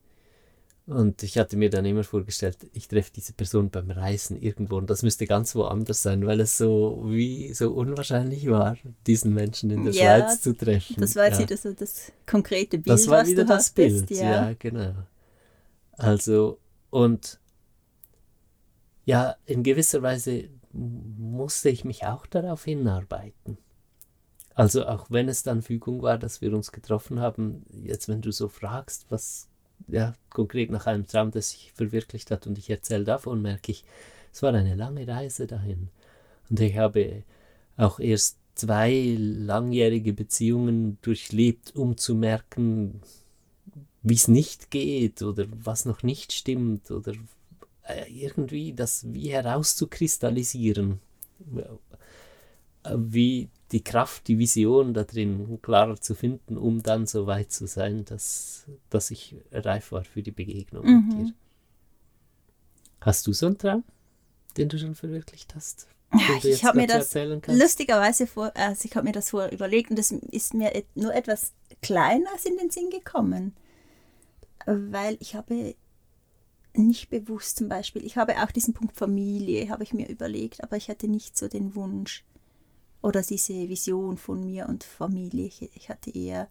Und 0.88 1.22
ich 1.22 1.38
hatte 1.38 1.58
mir 1.58 1.70
dann 1.70 1.86
immer 1.86 2.04
vorgestellt, 2.04 2.58
ich 2.74 2.88
treffe 2.88 3.12
diese 3.16 3.34
Person 3.34 3.70
beim 3.70 3.92
Reisen 3.92 4.42
irgendwo 4.42 4.78
und 4.78 4.90
das 4.90 5.04
müsste 5.04 5.28
ganz 5.28 5.54
woanders 5.56 6.02
sein, 6.02 6.26
weil 6.26 6.40
es 6.40 6.58
so 6.58 7.04
wie 7.06 7.54
so 7.54 7.72
unwahrscheinlich 7.72 8.50
war, 8.50 8.76
diesen 9.06 9.34
Menschen 9.34 9.70
in 9.70 9.84
der 9.84 9.94
ja, 9.94 10.18
Schweiz 10.18 10.42
zu 10.42 10.54
treffen. 10.54 10.96
Das 11.00 11.16
war 11.16 11.26
jetzt 11.26 11.40
ja. 11.40 11.44
wieder 11.44 11.58
so 11.58 11.72
das 11.74 12.12
konkrete 12.26 12.80
Bild, 12.80 12.90
das 12.90 13.08
war 13.08 13.26
wieder 13.28 13.46
das 13.46 13.58
hast, 13.58 13.76
Bild, 13.76 14.10
ja. 14.10 14.50
ja, 14.50 14.54
genau. 14.58 14.94
Also, 16.02 16.58
und 16.90 17.40
ja, 19.06 19.36
in 19.46 19.62
gewisser 19.62 20.02
Weise 20.02 20.50
musste 20.74 21.70
ich 21.70 21.86
mich 21.86 22.06
auch 22.06 22.26
darauf 22.26 22.66
hinarbeiten. 22.66 23.60
Also 24.56 24.88
auch 24.88 25.12
wenn 25.12 25.30
es 25.30 25.44
dann 25.44 25.62
Fügung 25.62 26.02
war, 26.02 26.18
dass 26.18 26.42
wir 26.42 26.54
uns 26.54 26.72
getroffen 26.72 27.20
haben, 27.20 27.66
jetzt 27.84 28.10
wenn 28.10 28.22
du 28.22 28.32
so 28.32 28.48
fragst, 28.48 29.06
was 29.10 29.48
ja 29.88 30.16
konkret 30.32 30.72
nach 30.72 30.88
einem 30.88 31.06
Traum, 31.06 31.30
das 31.30 31.52
sich 31.52 31.72
verwirklicht 31.74 32.32
hat 32.32 32.48
und 32.48 32.58
ich 32.58 32.72
erzähle 32.72 33.04
davon, 33.04 33.42
merke 33.42 33.72
ich, 33.72 33.84
es 34.34 34.42
war 34.42 34.56
eine 34.56 34.74
lange 34.74 35.08
Reise 35.08 35.46
dahin. 35.46 35.90
Und 36.50 36.60
ich 36.60 36.78
habe 36.78 37.24
auch 37.78 38.00
erst 38.00 38.40
zwei 38.56 39.16
langjährige 39.20 40.14
Beziehungen 40.14 40.98
durchlebt, 41.04 41.76
um 41.76 41.96
zu 41.96 42.16
merken, 42.16 43.02
wie 44.04 44.16
es 44.16 44.28
nicht 44.28 44.72
geht 44.72 45.22
oder 45.22 45.46
was 45.52 45.86
noch 45.86 46.04
nicht 46.04 46.34
stimmt 46.34 46.90
oder 46.92 47.14
äh, 47.84 48.12
irgendwie 48.12 48.74
das 48.74 49.12
wie 49.14 49.30
herauszukristallisieren, 49.30 51.00
wie 52.96 53.50
die 53.72 53.84
Kraft, 53.84 54.28
die 54.28 54.40
Vision 54.40 54.94
da 54.94 55.04
drin 55.04 55.60
klarer 55.62 56.00
zu 56.00 56.16
finden, 56.16 56.58
um 56.58 56.84
dann 56.84 57.06
so 57.06 57.28
weit 57.28 57.52
zu 57.52 57.68
sein, 57.68 58.06
dass, 58.06 58.66
dass 58.90 59.12
ich 59.12 59.36
reif 59.52 59.92
war 59.92 60.04
für 60.04 60.24
die 60.24 60.32
Begegnung 60.32 60.86
mhm. 60.86 61.08
mit 61.08 61.28
dir. 61.28 61.34
Hast 63.02 63.26
du 63.28 63.34
so 63.34 63.48
einen 63.48 63.58
Traum, 63.58 63.84
den 64.58 64.70
du 64.70 64.78
schon 64.78 64.96
verwirklicht 64.96 65.56
hast? 65.56 65.88
Ich 66.44 66.66
habe 66.66 66.78
mir 66.78 66.88
das 66.88 67.14
lustigerweise 67.48 68.28
vor, 68.28 68.52
also 68.56 68.84
ich 68.84 68.96
habe 68.96 69.06
mir 69.06 69.14
das 69.14 69.30
vorher 69.30 69.54
überlegt 69.54 69.92
und 69.92 69.98
das 69.98 70.12
ist 70.12 70.54
mir 70.54 70.84
nur 70.94 71.14
etwas 71.14 71.54
kleiner 71.82 72.30
in 72.44 72.58
den 72.58 72.70
Sinn 72.70 72.90
gekommen, 72.90 73.56
weil 74.66 75.18
ich 75.20 75.36
habe 75.36 75.76
nicht 76.74 77.10
bewusst 77.10 77.58
zum 77.58 77.68
Beispiel, 77.68 78.06
ich 78.06 78.18
habe 78.18 78.42
auch 78.42 78.52
diesen 78.52 78.74
Punkt 78.74 78.96
Familie, 78.96 79.70
habe 79.70 79.84
ich 79.84 79.94
mir 79.94 80.08
überlegt, 80.10 80.64
aber 80.64 80.78
ich 80.78 80.90
hatte 80.90 81.08
nicht 81.08 81.38
so 81.38 81.48
den 81.48 81.76
Wunsch 81.76 82.24
oder 83.02 83.22
diese 83.22 83.54
Vision 83.68 84.18
von 84.18 84.46
mir 84.46 84.70
und 84.70 84.84
Familie. 84.84 85.50
Ich, 85.74 85.90
hatte 85.90 86.12
eher 86.12 86.48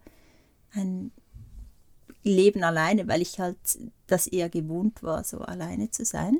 ein 0.72 1.12
Leben 2.22 2.64
alleine, 2.64 3.08
weil 3.08 3.22
ich 3.22 3.38
halt 3.38 3.56
das 4.06 4.26
eher 4.26 4.48
gewohnt 4.48 5.02
war, 5.02 5.24
so 5.24 5.38
alleine 5.38 5.90
zu 5.90 6.04
sein. 6.04 6.38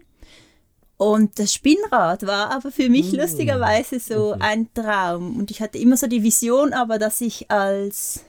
Und 0.97 1.39
das 1.39 1.55
Spinnrad 1.55 2.27
war 2.27 2.51
aber 2.51 2.71
für 2.71 2.91
mich 2.91 3.13
mm. 3.13 3.17
lustigerweise 3.17 3.99
so 4.01 4.35
okay. 4.35 4.41
ein 4.41 4.75
Traum. 4.75 5.39
Und 5.39 5.51
ich 5.51 5.63
hatte 5.63 5.79
immer 5.79 5.97
so 5.97 6.07
die 6.07 6.23
Vision, 6.23 6.75
aber 6.75 6.99
dass 6.99 7.23
ich 7.23 7.51
als 7.51 8.25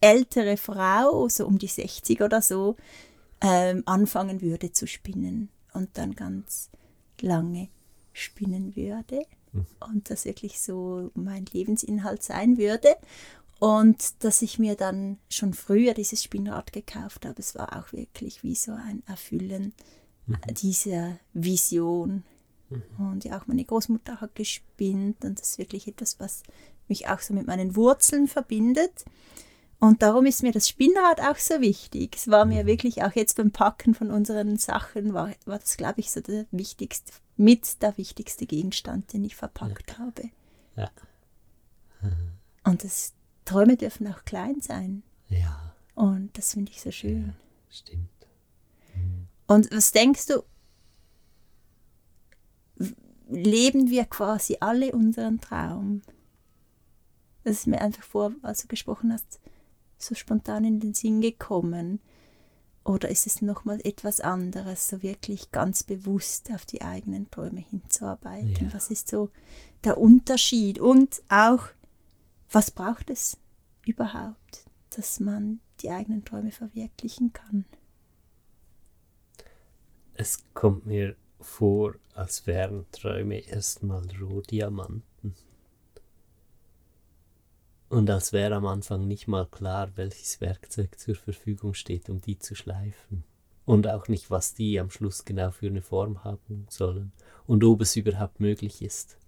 ältere 0.00 0.56
Frau, 0.56 1.28
so 1.28 1.46
um 1.46 1.58
die 1.58 1.66
60 1.66 2.20
oder 2.22 2.42
so, 2.42 2.76
ähm, 3.40 3.82
anfangen 3.86 4.40
würde 4.40 4.72
zu 4.72 4.86
spinnen 4.86 5.50
und 5.72 5.90
dann 5.94 6.14
ganz 6.14 6.70
lange 7.20 7.68
spinnen 8.12 8.76
würde 8.76 9.22
mhm. 9.52 9.66
und 9.90 10.10
das 10.10 10.24
wirklich 10.24 10.60
so 10.60 11.10
mein 11.14 11.46
Lebensinhalt 11.46 12.22
sein 12.22 12.58
würde. 12.58 12.96
Und 13.58 14.22
dass 14.22 14.42
ich 14.42 14.58
mir 14.58 14.74
dann 14.74 15.18
schon 15.30 15.54
früher 15.54 15.94
dieses 15.94 16.22
Spinnrad 16.22 16.72
gekauft 16.72 17.24
habe, 17.24 17.36
es 17.38 17.54
war 17.54 17.78
auch 17.78 17.92
wirklich 17.92 18.42
wie 18.42 18.54
so 18.54 18.72
ein 18.72 19.02
Erfüllen 19.06 19.72
mhm. 20.26 20.36
dieser 20.54 21.18
Vision. 21.32 22.22
Mhm. 22.68 22.82
Und 22.98 23.24
ja, 23.24 23.38
auch 23.38 23.46
meine 23.46 23.64
Großmutter 23.64 24.20
hat 24.20 24.34
gespinnt 24.34 25.24
und 25.24 25.40
das 25.40 25.50
ist 25.50 25.58
wirklich 25.58 25.88
etwas, 25.88 26.20
was 26.20 26.42
mich 26.88 27.08
auch 27.08 27.20
so 27.20 27.32
mit 27.32 27.46
meinen 27.46 27.76
Wurzeln 27.76 28.28
verbindet. 28.28 29.04
Und 29.78 30.02
darum 30.02 30.24
ist 30.26 30.42
mir 30.42 30.52
das 30.52 30.68
Spinnrad 30.68 31.20
auch 31.20 31.36
so 31.36 31.60
wichtig. 31.60 32.16
Es 32.16 32.28
war 32.28 32.44
mir 32.44 32.64
mhm. 32.64 32.66
wirklich 32.66 33.02
auch 33.02 33.12
jetzt 33.12 33.36
beim 33.36 33.50
Packen 33.50 33.94
von 33.94 34.10
unseren 34.10 34.56
Sachen, 34.56 35.12
war, 35.12 35.32
war 35.44 35.58
das, 35.58 35.76
glaube 35.76 36.00
ich, 36.00 36.10
so 36.10 36.20
der 36.20 36.46
wichtigste, 36.50 37.12
mit 37.36 37.82
der 37.82 37.96
wichtigste 37.98 38.46
Gegenstand, 38.46 39.12
den 39.12 39.24
ich 39.24 39.36
verpackt 39.36 39.92
ja. 39.92 39.98
habe. 39.98 40.30
Ja. 40.76 40.90
Mhm. 42.00 42.32
Und 42.64 42.84
das, 42.84 43.12
Träume 43.46 43.76
dürfen 43.76 44.06
auch 44.08 44.24
klein 44.24 44.60
sein. 44.60 45.02
Ja. 45.28 45.74
Und 45.94 46.36
das 46.36 46.52
finde 46.52 46.72
ich 46.72 46.82
so 46.82 46.90
schön. 46.90 47.28
Ja, 47.28 47.34
stimmt. 47.70 48.10
Und 49.46 49.70
was 49.70 49.92
denkst 49.92 50.26
du, 50.26 50.42
leben 53.28 53.88
wir 53.88 54.04
quasi 54.04 54.58
alle 54.60 54.92
unseren 54.92 55.40
Traum? 55.40 56.02
Das 57.44 57.58
ist 57.58 57.66
mir 57.68 57.80
einfach 57.80 58.02
vor, 58.02 58.32
als 58.42 58.62
du 58.62 58.66
gesprochen 58.66 59.12
hast, 59.12 59.38
so 59.98 60.14
spontan 60.14 60.64
in 60.64 60.80
den 60.80 60.94
Sinn 60.94 61.20
gekommen. 61.20 62.00
Oder 62.84 63.08
ist 63.08 63.26
es 63.26 63.42
nochmal 63.42 63.80
etwas 63.82 64.20
anderes, 64.20 64.88
so 64.88 65.02
wirklich 65.02 65.50
ganz 65.50 65.82
bewusst 65.82 66.50
auf 66.52 66.64
die 66.64 66.82
eigenen 66.82 67.28
Träume 67.30 67.60
hinzuarbeiten? 67.60 68.66
Ja. 68.66 68.74
Was 68.74 68.90
ist 68.90 69.08
so 69.08 69.30
der 69.82 69.98
Unterschied? 69.98 70.78
Und 70.78 71.20
auch, 71.28 71.64
was 72.50 72.70
braucht 72.70 73.10
es 73.10 73.38
überhaupt, 73.84 74.66
dass 74.90 75.18
man 75.18 75.60
die 75.80 75.90
eigenen 75.90 76.24
Träume 76.24 76.52
verwirklichen 76.52 77.32
kann? 77.32 77.64
Es 80.14 80.44
kommt 80.54 80.86
mir 80.86 81.16
vor, 81.40 81.96
als 82.14 82.46
wären 82.46 82.86
Träume 82.92 83.40
erstmal 83.40 84.06
Rohdiamanten. 84.20 85.02
Und 87.88 88.10
als 88.10 88.32
wäre 88.32 88.56
am 88.56 88.66
Anfang 88.66 89.06
nicht 89.06 89.28
mal 89.28 89.46
klar, 89.46 89.90
welches 89.94 90.40
Werkzeug 90.40 90.98
zur 90.98 91.14
Verfügung 91.14 91.74
steht, 91.74 92.08
um 92.08 92.20
die 92.20 92.38
zu 92.38 92.54
schleifen. 92.54 93.24
Und 93.64 93.88
auch 93.88 94.08
nicht, 94.08 94.30
was 94.30 94.54
die 94.54 94.78
am 94.80 94.90
Schluss 94.90 95.24
genau 95.24 95.50
für 95.50 95.66
eine 95.66 95.82
Form 95.82 96.24
haben 96.24 96.66
sollen. 96.68 97.12
Und 97.46 97.64
ob 97.64 97.80
es 97.80 97.96
überhaupt 97.96 98.40
möglich 98.40 98.82
ist, 98.82 99.18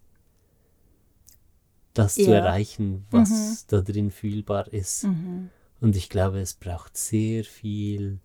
das 1.95 2.17
ja. 2.17 2.25
zu 2.25 2.33
erreichen, 2.33 3.07
was 3.11 3.31
mhm. 3.31 3.57
da 3.69 3.81
drin 3.81 4.11
fühlbar 4.11 4.73
ist. 4.73 5.05
Mhm. 5.05 5.51
Und 5.81 5.97
ich 5.97 6.09
glaube, 6.09 6.41
es 6.41 6.55
braucht 6.55 6.97
sehr 6.97 7.45
viel 7.45 8.21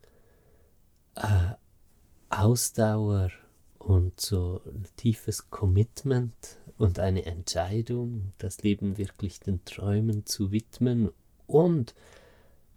äh, 1.15 1.53
Ausdauer 2.29 3.29
und 3.77 4.19
so 4.19 4.61
ein 4.65 4.87
tiefes 4.95 5.49
Commitment 5.49 6.59
und 6.77 6.99
eine 6.99 7.25
Entscheidung, 7.25 8.33
das 8.37 8.63
Leben 8.63 8.97
wirklich 8.97 9.39
den 9.39 9.63
Träumen 9.65 10.25
zu 10.25 10.51
widmen. 10.51 11.11
Und 11.47 11.93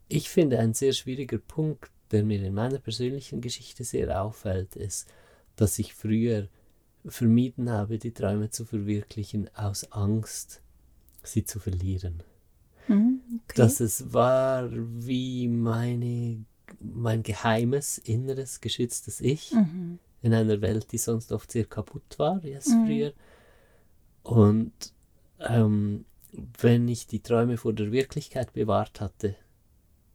ich 0.08 0.28
finde, 0.28 0.58
ein 0.58 0.74
sehr 0.74 0.92
schwieriger 0.92 1.38
Punkt, 1.38 1.90
der 2.10 2.24
mir 2.24 2.42
in 2.42 2.54
meiner 2.54 2.78
persönlichen 2.78 3.40
Geschichte 3.40 3.84
sehr 3.84 4.22
auffällt, 4.22 4.76
ist, 4.76 5.08
dass 5.56 5.78
ich 5.78 5.94
früher 5.94 6.48
vermieden 7.04 7.70
habe, 7.70 7.98
die 7.98 8.12
Träume 8.12 8.50
zu 8.50 8.64
verwirklichen 8.64 9.48
aus 9.54 9.90
Angst, 9.92 10.62
sie 11.22 11.44
zu 11.44 11.58
verlieren. 11.58 12.22
Mhm, 12.88 13.20
okay. 13.44 13.54
Dass 13.56 13.80
es 13.80 14.12
war 14.12 14.68
wie 14.70 15.48
meine 15.48 16.44
mein 16.80 17.22
geheimes, 17.22 17.98
inneres, 17.98 18.60
geschütztes 18.60 19.20
Ich 19.20 19.52
mhm. 19.52 19.98
in 20.22 20.34
einer 20.34 20.60
Welt, 20.60 20.92
die 20.92 20.98
sonst 20.98 21.32
oft 21.32 21.50
sehr 21.50 21.64
kaputt 21.64 22.18
war, 22.18 22.44
jetzt 22.44 22.70
mhm. 22.70 22.86
früher. 22.86 23.12
Und 24.26 24.72
ähm, 25.38 26.04
wenn 26.60 26.88
ich 26.88 27.06
die 27.06 27.20
Träume 27.20 27.56
vor 27.56 27.72
der 27.72 27.92
Wirklichkeit 27.92 28.52
bewahrt 28.52 29.00
hatte, 29.00 29.36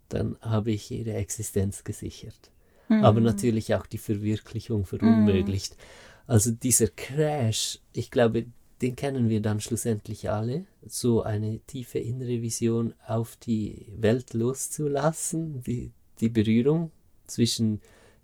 dann 0.09 0.37
habe 0.41 0.71
ich 0.71 0.91
ihre 0.91 1.13
Existenz 1.13 1.85
gesichert. 1.85 2.51
Mhm. 2.89 3.05
Aber 3.05 3.21
natürlich 3.21 3.73
auch 3.73 3.85
die 3.85 3.97
Verwirklichung 3.97 4.85
verunmöglicht. 4.85 5.77
Mhm. 5.77 5.81
Also 6.27 6.51
dieser 6.51 6.87
Crash, 6.87 7.79
ich 7.93 8.11
glaube, 8.11 8.47
den 8.81 8.97
kennen 8.97 9.29
wir 9.29 9.41
dann 9.41 9.61
schlussendlich 9.61 10.29
alle. 10.29 10.65
So 10.85 11.21
eine 11.23 11.59
tiefe 11.59 11.99
innere 11.99 12.41
Vision 12.41 12.93
auf 13.07 13.37
die 13.37 13.87
Welt 13.95 14.33
loszulassen, 14.33 15.63
die, 15.63 15.91
die 16.19 16.29
Berührung 16.29 16.91
zwischen 17.27 17.79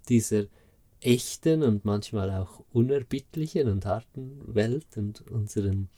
dieser 0.09 0.45
echten 1.01 1.63
und 1.63 1.85
manchmal 1.85 2.31
auch 2.31 2.63
unerbittlichen 2.73 3.67
und 3.67 3.85
harten 3.85 4.41
Welt 4.47 4.97
und 4.97 5.21
unseren 5.29 5.89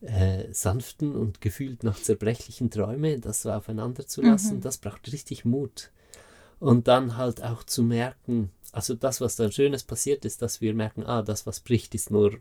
äh, 0.00 0.52
sanften 0.52 1.14
und 1.14 1.40
gefühlt 1.40 1.82
noch 1.82 1.96
zerbrechlichen 1.96 2.70
Träume, 2.70 3.18
das 3.18 3.42
so 3.42 3.50
aufeinander 3.50 4.06
zu 4.06 4.22
lassen, 4.22 4.56
mhm. 4.56 4.60
das 4.60 4.78
braucht 4.78 5.10
richtig 5.12 5.44
Mut. 5.44 5.90
Und 6.60 6.88
dann 6.88 7.16
halt 7.16 7.42
auch 7.42 7.64
zu 7.64 7.82
merken, 7.82 8.50
also 8.72 8.94
das, 8.94 9.20
was 9.20 9.36
dann 9.36 9.52
Schönes 9.52 9.84
passiert 9.84 10.24
ist, 10.24 10.42
dass 10.42 10.60
wir 10.60 10.74
merken, 10.74 11.04
ah, 11.04 11.22
das, 11.22 11.46
was 11.46 11.60
bricht, 11.60 11.94
ist 11.94 12.10
nur 12.10 12.38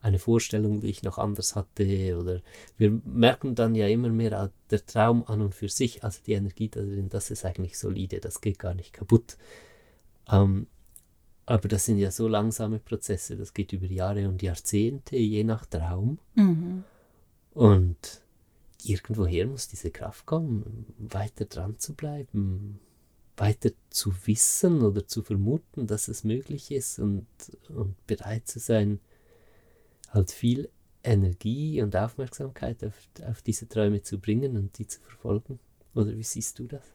eine 0.00 0.18
Vorstellung, 0.18 0.80
die 0.80 0.88
ich 0.88 1.02
noch 1.02 1.18
anders 1.18 1.56
hatte. 1.56 2.18
Oder 2.18 2.42
wir 2.76 3.00
merken 3.04 3.54
dann 3.54 3.74
ja 3.74 3.88
immer 3.88 4.10
mehr, 4.10 4.50
der 4.70 4.86
Traum 4.86 5.24
an 5.26 5.40
und 5.40 5.54
für 5.54 5.68
sich, 5.68 6.04
also 6.04 6.20
die 6.26 6.34
Energie 6.34 6.68
darin, 6.68 7.08
das 7.08 7.30
ist 7.30 7.44
eigentlich 7.44 7.78
solide, 7.78 8.20
das 8.20 8.40
geht 8.40 8.58
gar 8.58 8.74
nicht 8.74 8.92
kaputt. 8.92 9.38
Ähm, 10.30 10.66
aber 11.46 11.68
das 11.68 11.84
sind 11.84 11.98
ja 11.98 12.10
so 12.10 12.28
langsame 12.28 12.78
Prozesse, 12.78 13.36
das 13.36 13.52
geht 13.52 13.72
über 13.72 13.86
Jahre 13.86 14.28
und 14.28 14.42
Jahrzehnte, 14.42 15.16
je 15.16 15.44
nach 15.44 15.66
Traum. 15.66 16.18
Mhm. 16.34 16.84
Und 17.52 18.22
irgendwoher 18.82 19.46
muss 19.46 19.68
diese 19.68 19.90
Kraft 19.90 20.26
kommen, 20.26 20.86
weiter 20.98 21.44
dran 21.44 21.78
zu 21.78 21.94
bleiben, 21.94 22.80
weiter 23.36 23.70
zu 23.90 24.14
wissen 24.26 24.82
oder 24.82 25.06
zu 25.06 25.22
vermuten, 25.22 25.86
dass 25.86 26.08
es 26.08 26.24
möglich 26.24 26.70
ist 26.70 26.98
und, 26.98 27.26
und 27.68 27.94
bereit 28.06 28.48
zu 28.48 28.58
sein, 28.58 29.00
halt 30.10 30.30
viel 30.30 30.70
Energie 31.02 31.82
und 31.82 31.94
Aufmerksamkeit 31.94 32.82
auf, 32.84 32.94
auf 33.28 33.42
diese 33.42 33.68
Träume 33.68 34.02
zu 34.02 34.18
bringen 34.18 34.56
und 34.56 34.78
die 34.78 34.86
zu 34.86 35.00
verfolgen? 35.00 35.58
Oder 35.94 36.16
wie 36.16 36.22
siehst 36.22 36.58
du 36.58 36.66
das? 36.66 36.93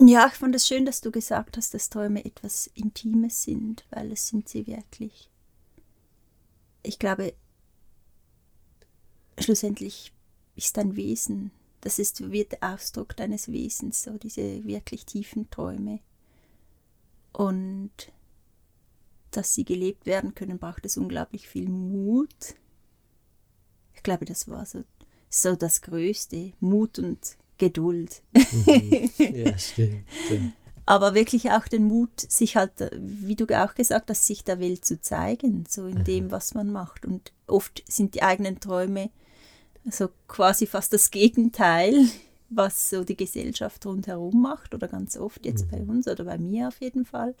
Ja, 0.00 0.28
ich 0.28 0.34
fand 0.34 0.54
es 0.54 0.66
schön, 0.66 0.86
dass 0.86 1.00
du 1.00 1.10
gesagt 1.10 1.56
hast, 1.56 1.74
dass 1.74 1.90
Träume 1.90 2.24
etwas 2.24 2.68
Intimes 2.74 3.42
sind, 3.42 3.84
weil 3.90 4.12
es 4.12 4.28
sind 4.28 4.48
sie 4.48 4.66
wirklich. 4.66 5.28
Ich 6.84 6.98
glaube, 7.00 7.34
schlussendlich 9.38 10.12
ist 10.54 10.76
dein 10.76 10.94
Wesen, 10.94 11.50
das 11.80 11.98
ist, 11.98 12.30
wird 12.30 12.52
der 12.52 12.74
Ausdruck 12.74 13.16
deines 13.16 13.50
Wesens, 13.50 14.02
so 14.04 14.18
diese 14.18 14.64
wirklich 14.64 15.04
tiefen 15.04 15.50
Träume. 15.50 16.00
Und 17.32 18.12
dass 19.32 19.54
sie 19.54 19.64
gelebt 19.64 20.06
werden 20.06 20.34
können, 20.34 20.58
braucht 20.58 20.86
es 20.86 20.96
unglaublich 20.96 21.48
viel 21.48 21.68
Mut. 21.68 22.54
Ich 23.94 24.02
glaube, 24.02 24.24
das 24.24 24.48
war 24.48 24.64
so, 24.64 24.84
so 25.28 25.56
das 25.56 25.82
Größte, 25.82 26.52
Mut 26.60 26.98
und 27.00 27.36
Geduld. 27.58 28.22
Mhm. 28.32 29.10
Ja, 29.18 29.58
stimmt. 29.58 30.04
Aber 30.86 31.14
wirklich 31.14 31.50
auch 31.50 31.68
den 31.68 31.84
Mut, 31.84 32.18
sich 32.18 32.56
halt, 32.56 32.72
wie 32.92 33.36
du 33.36 33.44
auch 33.62 33.74
gesagt 33.74 34.08
hast, 34.08 34.24
sich 34.24 34.42
der 34.42 34.58
Welt 34.58 34.86
zu 34.86 35.00
zeigen, 35.00 35.64
so 35.68 35.86
in 35.86 35.98
mhm. 35.98 36.04
dem, 36.04 36.30
was 36.30 36.54
man 36.54 36.72
macht. 36.72 37.04
Und 37.04 37.32
oft 37.46 37.84
sind 37.86 38.14
die 38.14 38.22
eigenen 38.22 38.58
Träume 38.58 39.10
so 39.90 40.08
quasi 40.28 40.66
fast 40.66 40.92
das 40.92 41.10
Gegenteil, 41.10 42.06
was 42.48 42.90
so 42.90 43.04
die 43.04 43.16
Gesellschaft 43.16 43.84
rundherum 43.84 44.40
macht, 44.40 44.74
oder 44.74 44.88
ganz 44.88 45.16
oft 45.16 45.44
jetzt 45.44 45.66
mhm. 45.66 45.70
bei 45.70 45.80
uns 45.82 46.08
oder 46.08 46.24
bei 46.24 46.38
mir 46.38 46.68
auf 46.68 46.80
jeden 46.80 47.04
Fall. 47.04 47.34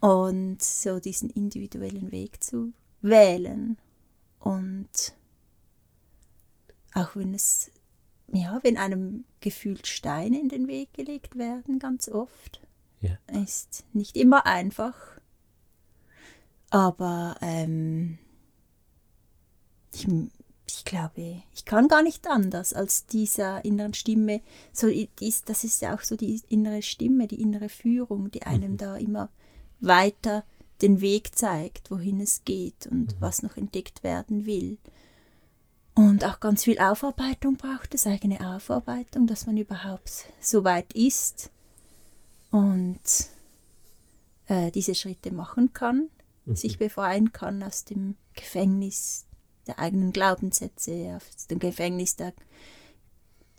Und 0.00 0.62
so 0.62 0.98
diesen 0.98 1.30
individuellen 1.30 2.10
Weg 2.10 2.42
zu 2.42 2.72
wählen. 3.02 3.76
Und 4.40 5.14
auch 6.94 7.14
wenn 7.14 7.34
es, 7.34 7.70
ja, 8.32 8.60
wenn 8.62 8.76
einem 8.76 9.24
gefühlt 9.40 9.86
Steine 9.86 10.40
in 10.40 10.48
den 10.48 10.68
Weg 10.68 10.92
gelegt 10.94 11.36
werden, 11.36 11.78
ganz 11.78 12.08
oft, 12.08 12.60
ja. 13.00 13.18
ist 13.42 13.84
nicht 13.92 14.16
immer 14.16 14.46
einfach. 14.46 14.94
Aber 16.70 17.36
ähm, 17.40 18.18
ich, 19.92 20.06
ich 20.66 20.84
glaube, 20.84 21.42
ich 21.52 21.64
kann 21.64 21.88
gar 21.88 22.02
nicht 22.02 22.28
anders 22.28 22.72
als 22.72 23.06
dieser 23.06 23.64
inneren 23.64 23.94
Stimme. 23.94 24.40
So, 24.72 24.86
das 25.46 25.64
ist 25.64 25.82
ja 25.82 25.94
auch 25.94 26.02
so 26.02 26.16
die 26.16 26.40
innere 26.48 26.82
Stimme, 26.82 27.26
die 27.26 27.40
innere 27.40 27.68
Führung, 27.68 28.30
die 28.30 28.42
einem 28.42 28.72
mhm. 28.72 28.76
da 28.76 28.96
immer 28.96 29.30
weiter 29.80 30.44
den 30.82 31.00
Weg 31.00 31.36
zeigt, 31.36 31.90
wohin 31.90 32.20
es 32.20 32.44
geht 32.44 32.86
und 32.86 33.16
mhm. 33.16 33.20
was 33.20 33.42
noch 33.42 33.56
entdeckt 33.56 34.04
werden 34.04 34.46
will. 34.46 34.78
Und 35.94 36.24
auch 36.24 36.40
ganz 36.40 36.64
viel 36.64 36.78
Aufarbeitung 36.78 37.56
braucht 37.56 37.94
es, 37.94 38.06
eigene 38.06 38.54
Aufarbeitung, 38.54 39.26
dass 39.26 39.46
man 39.46 39.56
überhaupt 39.56 40.26
so 40.40 40.64
weit 40.64 40.92
ist 40.92 41.50
und 42.50 43.00
äh, 44.46 44.70
diese 44.70 44.94
Schritte 44.94 45.32
machen 45.32 45.72
kann, 45.72 46.08
mhm. 46.44 46.56
sich 46.56 46.78
befreien 46.78 47.32
kann 47.32 47.62
aus 47.62 47.84
dem 47.84 48.16
Gefängnis 48.34 49.26
der 49.66 49.78
eigenen 49.78 50.12
Glaubenssätze, 50.12 51.16
aus 51.16 51.46
dem 51.46 51.58
Gefängnis 51.58 52.16
der 52.16 52.32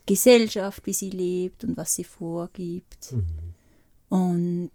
Gesellschaft, 0.06 0.84
wie 0.86 0.92
sie 0.92 1.10
lebt 1.10 1.64
und 1.64 1.76
was 1.76 1.94
sie 1.94 2.04
vorgibt. 2.04 3.12
Mhm. 3.12 3.54
Und 4.08 4.72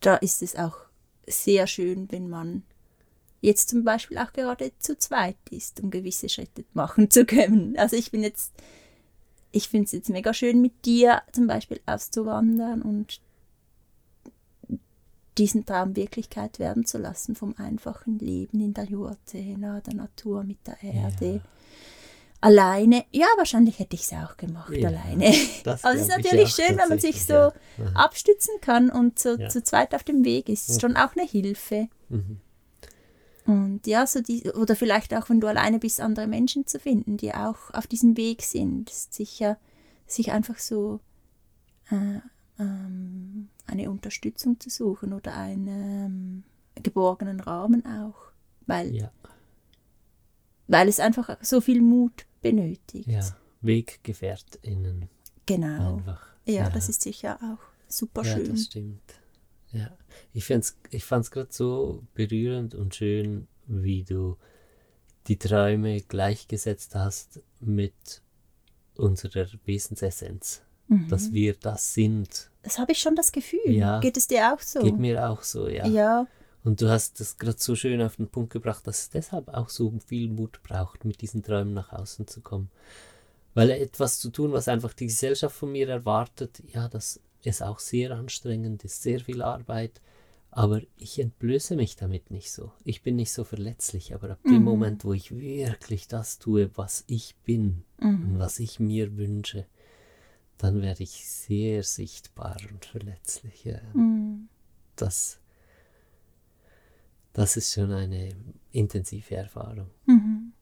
da 0.00 0.16
ist 0.16 0.42
es 0.42 0.56
auch 0.56 0.76
sehr 1.26 1.66
schön, 1.66 2.10
wenn 2.10 2.28
man 2.28 2.64
jetzt 3.42 3.68
zum 3.68 3.84
Beispiel 3.84 4.16
auch 4.16 4.32
gerade 4.32 4.72
zu 4.78 4.96
zweit 4.96 5.36
ist, 5.50 5.80
um 5.80 5.90
gewisse 5.90 6.28
Schritte 6.28 6.64
machen 6.72 7.10
zu 7.10 7.26
können. 7.26 7.76
Also 7.76 7.96
ich 7.96 8.10
bin 8.10 8.22
jetzt, 8.22 8.52
ich 9.50 9.68
finde 9.68 9.86
es 9.86 9.92
jetzt 9.92 10.08
mega 10.08 10.32
schön, 10.32 10.62
mit 10.62 10.86
dir 10.86 11.22
zum 11.32 11.48
Beispiel 11.48 11.80
auszuwandern 11.84 12.80
und 12.80 13.20
diesen 15.38 15.66
Traum 15.66 15.96
Wirklichkeit 15.96 16.58
werden 16.58 16.86
zu 16.86 16.98
lassen 16.98 17.34
vom 17.34 17.54
einfachen 17.58 18.18
Leben 18.18 18.60
in 18.60 18.74
der 18.74 18.84
Jurte, 18.84 19.38
nahe 19.58 19.80
der 19.80 19.94
Natur, 19.94 20.44
mit 20.44 20.58
der 20.66 20.82
Erde. 20.82 21.34
Ja. 21.34 21.40
Alleine, 22.40 23.04
ja, 23.12 23.26
wahrscheinlich 23.36 23.78
hätte 23.78 23.94
ich 23.94 24.02
es 24.02 24.12
auch 24.12 24.36
gemacht, 24.36 24.72
ja, 24.72 24.88
alleine. 24.88 25.32
Das 25.64 25.84
also 25.84 26.02
es 26.02 26.08
ist 26.08 26.16
natürlich 26.16 26.50
schön, 26.50 26.76
wenn 26.76 26.88
man 26.88 26.98
sich 26.98 27.24
so 27.24 27.32
ja. 27.32 27.52
abstützen 27.94 28.54
kann 28.60 28.90
und 28.90 29.18
so 29.18 29.36
zu 29.48 29.62
zweit 29.62 29.94
auf 29.94 30.02
dem 30.02 30.24
Weg 30.24 30.48
ist. 30.48 30.68
Ist 30.68 30.80
schon 30.80 30.96
auch 30.96 31.16
eine 31.16 31.26
Hilfe. 31.26 31.88
Mhm. 32.08 32.40
Und 33.46 33.86
ja, 33.86 34.06
so 34.06 34.20
die, 34.20 34.50
oder 34.50 34.76
vielleicht 34.76 35.14
auch, 35.14 35.28
wenn 35.28 35.40
du 35.40 35.48
alleine 35.48 35.78
bist, 35.78 36.00
andere 36.00 36.26
Menschen 36.26 36.66
zu 36.66 36.78
finden, 36.78 37.16
die 37.16 37.34
auch 37.34 37.72
auf 37.72 37.86
diesem 37.86 38.16
Weg 38.16 38.42
sind. 38.42 38.90
Ist 38.90 39.14
sicher, 39.14 39.58
sich 40.06 40.30
einfach 40.30 40.58
so 40.58 41.00
äh, 41.90 42.20
ähm, 42.58 43.48
eine 43.66 43.90
Unterstützung 43.90 44.60
zu 44.60 44.70
suchen 44.70 45.12
oder 45.12 45.36
einen 45.36 45.66
ähm, 46.76 46.82
geborgenen 46.82 47.40
Rahmen 47.40 47.84
auch. 47.84 48.32
Weil, 48.66 48.94
ja. 48.94 49.10
weil 50.68 50.88
es 50.88 51.00
einfach 51.00 51.36
so 51.40 51.60
viel 51.60 51.82
Mut 51.82 52.26
benötigt. 52.42 53.08
Ja, 53.08 53.24
WeggefährtInnen. 53.60 55.08
Genau. 55.46 55.96
Einfach. 55.96 56.26
Ja, 56.44 56.54
ja, 56.54 56.70
das 56.70 56.88
ist 56.88 57.02
sicher 57.02 57.38
auch 57.42 57.72
super 57.88 58.24
schön. 58.24 58.46
Ja, 58.46 58.52
das 58.52 58.64
stimmt. 58.64 59.21
Ja, 59.72 59.90
ich, 60.32 60.50
ich 60.90 61.04
fand 61.04 61.24
es 61.24 61.30
gerade 61.30 61.48
so 61.50 62.02
berührend 62.14 62.74
und 62.74 62.94
schön, 62.94 63.48
wie 63.66 64.04
du 64.04 64.36
die 65.28 65.38
Träume 65.38 66.00
gleichgesetzt 66.00 66.94
hast 66.94 67.40
mit 67.60 68.22
unserer 68.96 69.46
Wesensessenz. 69.64 70.62
Mhm. 70.88 71.08
Dass 71.08 71.32
wir 71.32 71.54
das 71.54 71.94
sind. 71.94 72.50
Das 72.62 72.78
habe 72.78 72.92
ich 72.92 72.98
schon 72.98 73.16
das 73.16 73.32
Gefühl. 73.32 73.70
Ja, 73.70 74.00
geht 74.00 74.16
es 74.16 74.26
dir 74.26 74.52
auch 74.52 74.60
so? 74.60 74.80
Geht 74.80 74.98
mir 74.98 75.28
auch 75.28 75.42
so, 75.42 75.68
ja. 75.68 75.86
Ja. 75.86 76.26
Und 76.64 76.80
du 76.80 76.88
hast 76.88 77.18
das 77.18 77.38
gerade 77.38 77.58
so 77.58 77.74
schön 77.74 78.02
auf 78.02 78.16
den 78.16 78.28
Punkt 78.28 78.52
gebracht, 78.52 78.86
dass 78.86 79.00
es 79.00 79.10
deshalb 79.10 79.48
auch 79.48 79.68
so 79.68 79.92
viel 80.06 80.28
Mut 80.28 80.62
braucht, 80.62 81.04
mit 81.04 81.20
diesen 81.20 81.42
Träumen 81.42 81.74
nach 81.74 81.92
außen 81.92 82.26
zu 82.26 82.40
kommen. 82.40 82.70
Weil 83.54 83.70
etwas 83.70 84.18
zu 84.18 84.30
tun, 84.30 84.52
was 84.52 84.68
einfach 84.68 84.92
die 84.92 85.06
Gesellschaft 85.06 85.56
von 85.56 85.72
mir 85.72 85.88
erwartet, 85.88 86.62
ja, 86.72 86.88
das 86.88 87.20
ist 87.42 87.62
auch 87.62 87.78
sehr 87.78 88.12
anstrengend, 88.12 88.84
ist 88.84 89.02
sehr 89.02 89.20
viel 89.20 89.42
Arbeit, 89.42 90.00
aber 90.50 90.82
ich 90.98 91.18
entblöße 91.18 91.76
mich 91.76 91.96
damit 91.96 92.30
nicht 92.30 92.52
so. 92.52 92.72
Ich 92.84 93.02
bin 93.02 93.16
nicht 93.16 93.32
so 93.32 93.42
verletzlich, 93.42 94.14
aber 94.14 94.32
ab 94.32 94.38
mhm. 94.44 94.52
dem 94.52 94.64
Moment, 94.64 95.04
wo 95.04 95.12
ich 95.12 95.36
wirklich 95.36 96.08
das 96.08 96.38
tue, 96.38 96.70
was 96.76 97.04
ich 97.06 97.34
bin 97.44 97.84
mhm. 97.98 98.34
und 98.34 98.38
was 98.38 98.58
ich 98.58 98.78
mir 98.78 99.16
wünsche, 99.16 99.66
dann 100.58 100.82
werde 100.82 101.02
ich 101.02 101.26
sehr 101.26 101.82
sichtbar 101.82 102.56
und 102.70 102.84
verletzlich. 102.84 103.64
Ja. 103.64 103.80
Mhm. 103.94 104.48
Das, 104.94 105.40
das 107.32 107.56
ist 107.56 107.72
schon 107.72 107.90
eine 107.90 108.36
intensive 108.72 109.34
Erfahrung. 109.34 109.90
Mhm. 110.06 110.52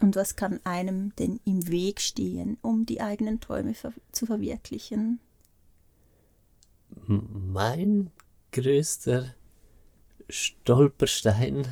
Und 0.00 0.16
was 0.16 0.36
kann 0.36 0.60
einem 0.64 1.14
denn 1.16 1.40
im 1.44 1.68
Weg 1.68 2.00
stehen, 2.00 2.58
um 2.62 2.84
die 2.84 3.00
eigenen 3.00 3.40
Träume 3.40 3.74
ver 3.74 3.92
zu 4.12 4.26
verwirklichen? 4.26 5.20
Mein 7.06 8.10
größter 8.52 9.34
Stolperstein, 10.28 11.66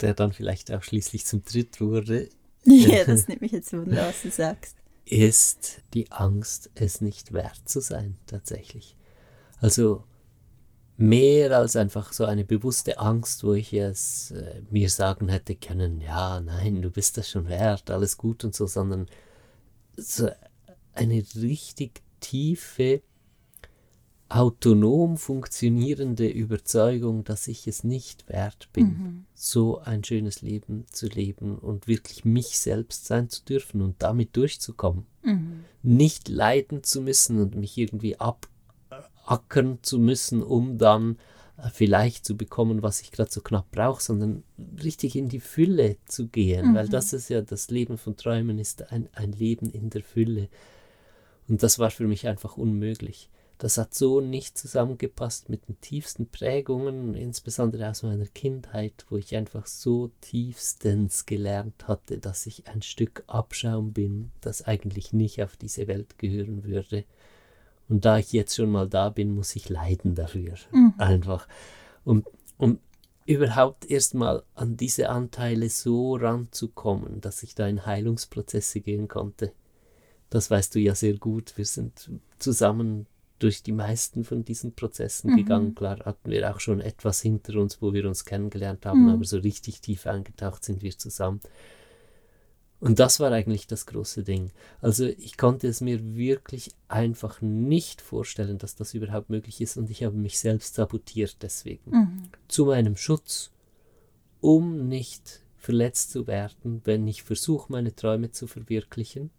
der 0.00 0.14
dann 0.14 0.32
vielleicht 0.32 0.72
auch 0.72 0.82
schließlich 0.82 1.26
zum 1.26 1.44
Tritt 1.44 1.80
wurde. 1.80 2.28
Ja, 2.64 3.04
das 3.06 3.26
nimmt 3.26 3.40
mich 3.40 3.52
jetzt 3.52 3.72
wunder, 3.72 4.06
was 4.08 4.20
du 4.20 4.30
sagst. 4.30 4.76
Ist 5.06 5.80
die 5.94 6.12
Angst, 6.12 6.70
es 6.74 7.00
nicht 7.00 7.32
wert 7.32 7.62
zu 7.64 7.80
sein, 7.80 8.18
tatsächlich. 8.26 8.96
Also 9.60 10.04
mehr 10.98 11.56
als 11.56 11.76
einfach 11.76 12.12
so 12.12 12.26
eine 12.26 12.44
bewusste 12.44 12.98
Angst, 12.98 13.44
wo 13.44 13.54
ich 13.54 13.72
es 13.72 14.32
äh, 14.32 14.60
mir 14.70 14.90
sagen 14.90 15.28
hätte 15.30 15.56
können, 15.56 16.02
ja, 16.02 16.40
nein, 16.40 16.82
du 16.82 16.90
bist 16.90 17.16
das 17.16 17.30
schon 17.30 17.48
wert, 17.48 17.90
alles 17.90 18.18
gut 18.18 18.44
und 18.44 18.54
so, 18.54 18.66
sondern 18.66 19.06
so 19.96 20.28
eine 20.92 21.24
richtig 21.34 22.02
tiefe 22.20 23.00
autonom 24.30 25.16
funktionierende 25.16 26.28
Überzeugung, 26.28 27.24
dass 27.24 27.48
ich 27.48 27.66
es 27.66 27.82
nicht 27.82 28.28
wert 28.28 28.68
bin, 28.72 28.86
mhm. 28.86 29.24
so 29.34 29.80
ein 29.80 30.04
schönes 30.04 30.40
Leben 30.40 30.86
zu 30.92 31.08
leben 31.08 31.58
und 31.58 31.88
wirklich 31.88 32.24
mich 32.24 32.60
selbst 32.60 33.06
sein 33.06 33.28
zu 33.28 33.44
dürfen 33.44 33.82
und 33.82 33.96
damit 33.98 34.36
durchzukommen. 34.36 35.04
Mhm. 35.24 35.64
Nicht 35.82 36.28
leiden 36.28 36.84
zu 36.84 37.02
müssen 37.02 37.40
und 37.40 37.56
mich 37.56 37.76
irgendwie 37.76 38.18
abackern 38.20 39.80
zu 39.82 39.98
müssen, 39.98 40.44
um 40.44 40.78
dann 40.78 41.18
äh, 41.56 41.68
vielleicht 41.72 42.24
zu 42.24 42.36
bekommen, 42.36 42.84
was 42.84 43.00
ich 43.00 43.10
gerade 43.10 43.32
so 43.32 43.40
knapp 43.40 43.72
brauche, 43.72 44.00
sondern 44.00 44.44
richtig 44.80 45.16
in 45.16 45.28
die 45.28 45.40
Fülle 45.40 45.96
zu 46.06 46.28
gehen, 46.28 46.70
mhm. 46.70 46.74
weil 46.76 46.88
das 46.88 47.12
ist 47.12 47.30
ja 47.30 47.42
das 47.42 47.68
Leben 47.70 47.98
von 47.98 48.16
Träumen, 48.16 48.60
ist 48.60 48.92
ein, 48.92 49.08
ein 49.12 49.32
Leben 49.32 49.70
in 49.70 49.90
der 49.90 50.04
Fülle. 50.04 50.48
Und 51.48 51.64
das 51.64 51.80
war 51.80 51.90
für 51.90 52.06
mich 52.06 52.28
einfach 52.28 52.56
unmöglich 52.56 53.28
das 53.60 53.76
hat 53.76 53.92
so 53.92 54.22
nicht 54.22 54.56
zusammengepasst 54.56 55.50
mit 55.50 55.68
den 55.68 55.78
tiefsten 55.82 56.26
Prägungen, 56.26 57.14
insbesondere 57.14 57.90
aus 57.90 58.02
meiner 58.02 58.24
Kindheit, 58.24 59.04
wo 59.10 59.18
ich 59.18 59.36
einfach 59.36 59.66
so 59.66 60.10
tiefstens 60.22 61.26
gelernt 61.26 61.86
hatte, 61.86 62.16
dass 62.16 62.46
ich 62.46 62.68
ein 62.68 62.80
Stück 62.80 63.22
Abschaum 63.26 63.92
bin, 63.92 64.32
das 64.40 64.62
eigentlich 64.62 65.12
nicht 65.12 65.42
auf 65.42 65.58
diese 65.58 65.88
Welt 65.88 66.18
gehören 66.18 66.64
würde. 66.64 67.04
Und 67.90 68.06
da 68.06 68.16
ich 68.16 68.32
jetzt 68.32 68.56
schon 68.56 68.70
mal 68.70 68.88
da 68.88 69.10
bin, 69.10 69.34
muss 69.34 69.54
ich 69.54 69.68
leiden 69.68 70.14
dafür. 70.14 70.54
Mhm. 70.72 70.94
Einfach. 70.96 71.46
Und, 72.02 72.26
und 72.56 72.80
überhaupt 73.26 73.90
erstmal 73.90 74.42
an 74.54 74.78
diese 74.78 75.10
Anteile 75.10 75.68
so 75.68 76.16
ranzukommen, 76.16 77.20
dass 77.20 77.42
ich 77.42 77.54
da 77.54 77.68
in 77.68 77.84
Heilungsprozesse 77.84 78.80
gehen 78.80 79.06
konnte. 79.06 79.52
Das 80.30 80.50
weißt 80.50 80.74
du 80.74 80.78
ja 80.78 80.94
sehr 80.94 81.18
gut. 81.18 81.58
Wir 81.58 81.66
sind 81.66 82.10
zusammen 82.38 83.06
durch 83.40 83.62
die 83.62 83.72
meisten 83.72 84.22
von 84.22 84.44
diesen 84.44 84.74
Prozessen 84.74 85.32
mhm. 85.32 85.36
gegangen. 85.36 85.74
Klar 85.74 85.98
hatten 86.04 86.30
wir 86.30 86.54
auch 86.54 86.60
schon 86.60 86.80
etwas 86.80 87.20
hinter 87.20 87.58
uns, 87.58 87.82
wo 87.82 87.92
wir 87.92 88.06
uns 88.06 88.24
kennengelernt 88.24 88.86
haben, 88.86 89.04
mhm. 89.04 89.08
aber 89.10 89.24
so 89.24 89.38
richtig 89.38 89.80
tief 89.80 90.06
eingetaucht 90.06 90.64
sind 90.64 90.82
wir 90.82 90.96
zusammen. 90.96 91.40
Und 92.80 92.98
das 92.98 93.20
war 93.20 93.30
eigentlich 93.30 93.66
das 93.66 93.84
große 93.86 94.22
Ding. 94.22 94.52
Also 94.80 95.04
ich 95.04 95.36
konnte 95.36 95.68
es 95.68 95.82
mir 95.82 96.16
wirklich 96.16 96.70
einfach 96.88 97.42
nicht 97.42 98.00
vorstellen, 98.00 98.56
dass 98.56 98.74
das 98.74 98.94
überhaupt 98.94 99.28
möglich 99.28 99.60
ist 99.60 99.76
und 99.76 99.90
ich 99.90 100.02
habe 100.02 100.16
mich 100.16 100.38
selbst 100.38 100.74
sabotiert 100.74 101.36
deswegen. 101.42 101.90
Mhm. 101.90 102.22
Zu 102.48 102.66
meinem 102.66 102.96
Schutz, 102.96 103.50
um 104.40 104.88
nicht 104.88 105.42
verletzt 105.58 106.10
zu 106.12 106.26
werden, 106.26 106.80
wenn 106.84 107.06
ich 107.06 107.22
versuche, 107.22 107.70
meine 107.70 107.94
Träume 107.94 108.30
zu 108.30 108.46
verwirklichen 108.46 109.30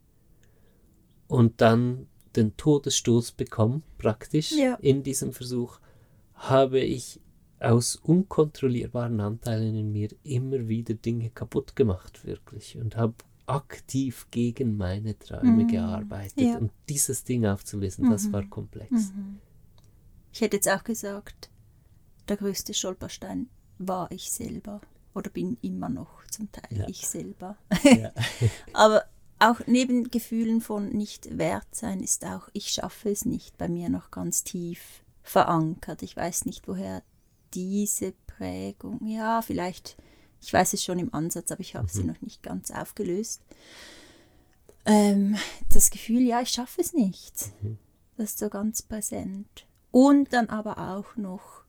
und 1.27 1.61
dann 1.61 2.07
den 2.35 2.55
Todesstoß 2.57 3.33
bekomme, 3.33 3.81
praktisch 3.97 4.51
ja. 4.51 4.75
in 4.75 5.03
diesem 5.03 5.33
Versuch, 5.33 5.79
habe 6.33 6.79
ich 6.79 7.19
aus 7.59 7.95
unkontrollierbaren 7.95 9.19
Anteilen 9.19 9.75
in 9.75 9.91
mir 9.91 10.09
immer 10.23 10.67
wieder 10.67 10.95
Dinge 10.95 11.29
kaputt 11.29 11.75
gemacht, 11.75 12.25
wirklich. 12.25 12.77
Und 12.77 12.97
habe 12.97 13.13
aktiv 13.45 14.27
gegen 14.31 14.77
meine 14.77 15.17
Träume 15.17 15.63
mhm. 15.63 15.67
gearbeitet. 15.67 16.39
Ja. 16.39 16.57
Und 16.57 16.71
dieses 16.89 17.23
Ding 17.23 17.45
aufzulösen, 17.45 18.05
mhm. 18.05 18.11
das 18.11 18.31
war 18.31 18.43
komplex. 18.47 18.91
Mhm. 18.91 19.39
Ich 20.33 20.41
hätte 20.41 20.57
jetzt 20.57 20.69
auch 20.69 20.83
gesagt, 20.83 21.49
der 22.27 22.37
größte 22.37 22.73
Stolperstein 22.73 23.49
war 23.77 24.09
ich 24.11 24.31
selber. 24.31 24.81
Oder 25.13 25.29
bin 25.29 25.57
immer 25.61 25.89
noch 25.89 26.25
zum 26.27 26.49
Teil 26.51 26.77
ja. 26.77 26.87
ich 26.87 27.05
selber. 27.05 27.57
Ja. 27.83 28.11
Aber 28.73 29.03
auch 29.41 29.61
neben 29.65 30.11
Gefühlen 30.11 30.61
von 30.61 30.89
nicht 30.89 31.37
wert 31.37 31.67
sein 31.73 32.01
ist 32.01 32.25
auch, 32.25 32.49
ich 32.53 32.69
schaffe 32.69 33.09
es 33.09 33.25
nicht, 33.25 33.57
bei 33.57 33.67
mir 33.67 33.89
noch 33.89 34.11
ganz 34.11 34.43
tief 34.43 35.03
verankert. 35.23 36.03
Ich 36.03 36.15
weiß 36.15 36.45
nicht, 36.45 36.67
woher 36.67 37.03
diese 37.53 38.13
Prägung, 38.27 39.05
ja, 39.05 39.41
vielleicht, 39.41 39.97
ich 40.41 40.53
weiß 40.53 40.73
es 40.73 40.83
schon 40.83 40.99
im 40.99 41.13
Ansatz, 41.13 41.51
aber 41.51 41.61
ich 41.61 41.75
habe 41.75 41.85
mhm. 41.85 41.89
sie 41.89 42.03
noch 42.03 42.21
nicht 42.21 42.43
ganz 42.43 42.71
aufgelöst. 42.71 43.41
Ähm, 44.85 45.37
das 45.73 45.89
Gefühl, 45.89 46.21
ja, 46.21 46.41
ich 46.41 46.49
schaffe 46.49 46.81
es 46.81 46.93
nicht. 46.93 47.51
Mhm. 47.61 47.77
Das 48.17 48.31
ist 48.31 48.39
so 48.39 48.49
ganz 48.49 48.81
präsent. 48.81 49.65
Und 49.91 50.33
dann 50.33 50.49
aber 50.49 50.77
auch 50.77 51.15
noch 51.15 51.60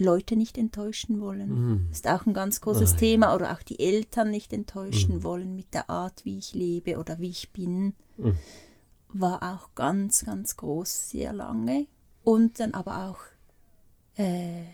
Leute 0.00 0.36
nicht 0.36 0.58
enttäuschen 0.58 1.20
wollen. 1.20 1.48
Mhm. 1.50 1.88
Ist 1.90 2.06
auch 2.08 2.26
ein 2.26 2.34
ganz 2.34 2.60
großes 2.60 2.94
oh, 2.94 2.96
Thema. 2.96 3.34
Oder 3.34 3.52
auch 3.52 3.62
die 3.62 3.80
Eltern 3.80 4.30
nicht 4.30 4.52
enttäuschen 4.52 5.16
mhm. 5.16 5.22
wollen 5.22 5.56
mit 5.56 5.74
der 5.74 5.90
Art, 5.90 6.24
wie 6.24 6.38
ich 6.38 6.54
lebe 6.54 6.98
oder 6.98 7.18
wie 7.18 7.30
ich 7.30 7.52
bin. 7.52 7.94
Mhm. 8.16 8.36
War 9.10 9.42
auch 9.42 9.74
ganz, 9.74 10.24
ganz 10.24 10.56
groß, 10.56 11.10
sehr 11.10 11.32
lange. 11.32 11.86
Und 12.24 12.60
dann 12.60 12.74
aber 12.74 13.08
auch 13.08 13.18
äh, 14.16 14.64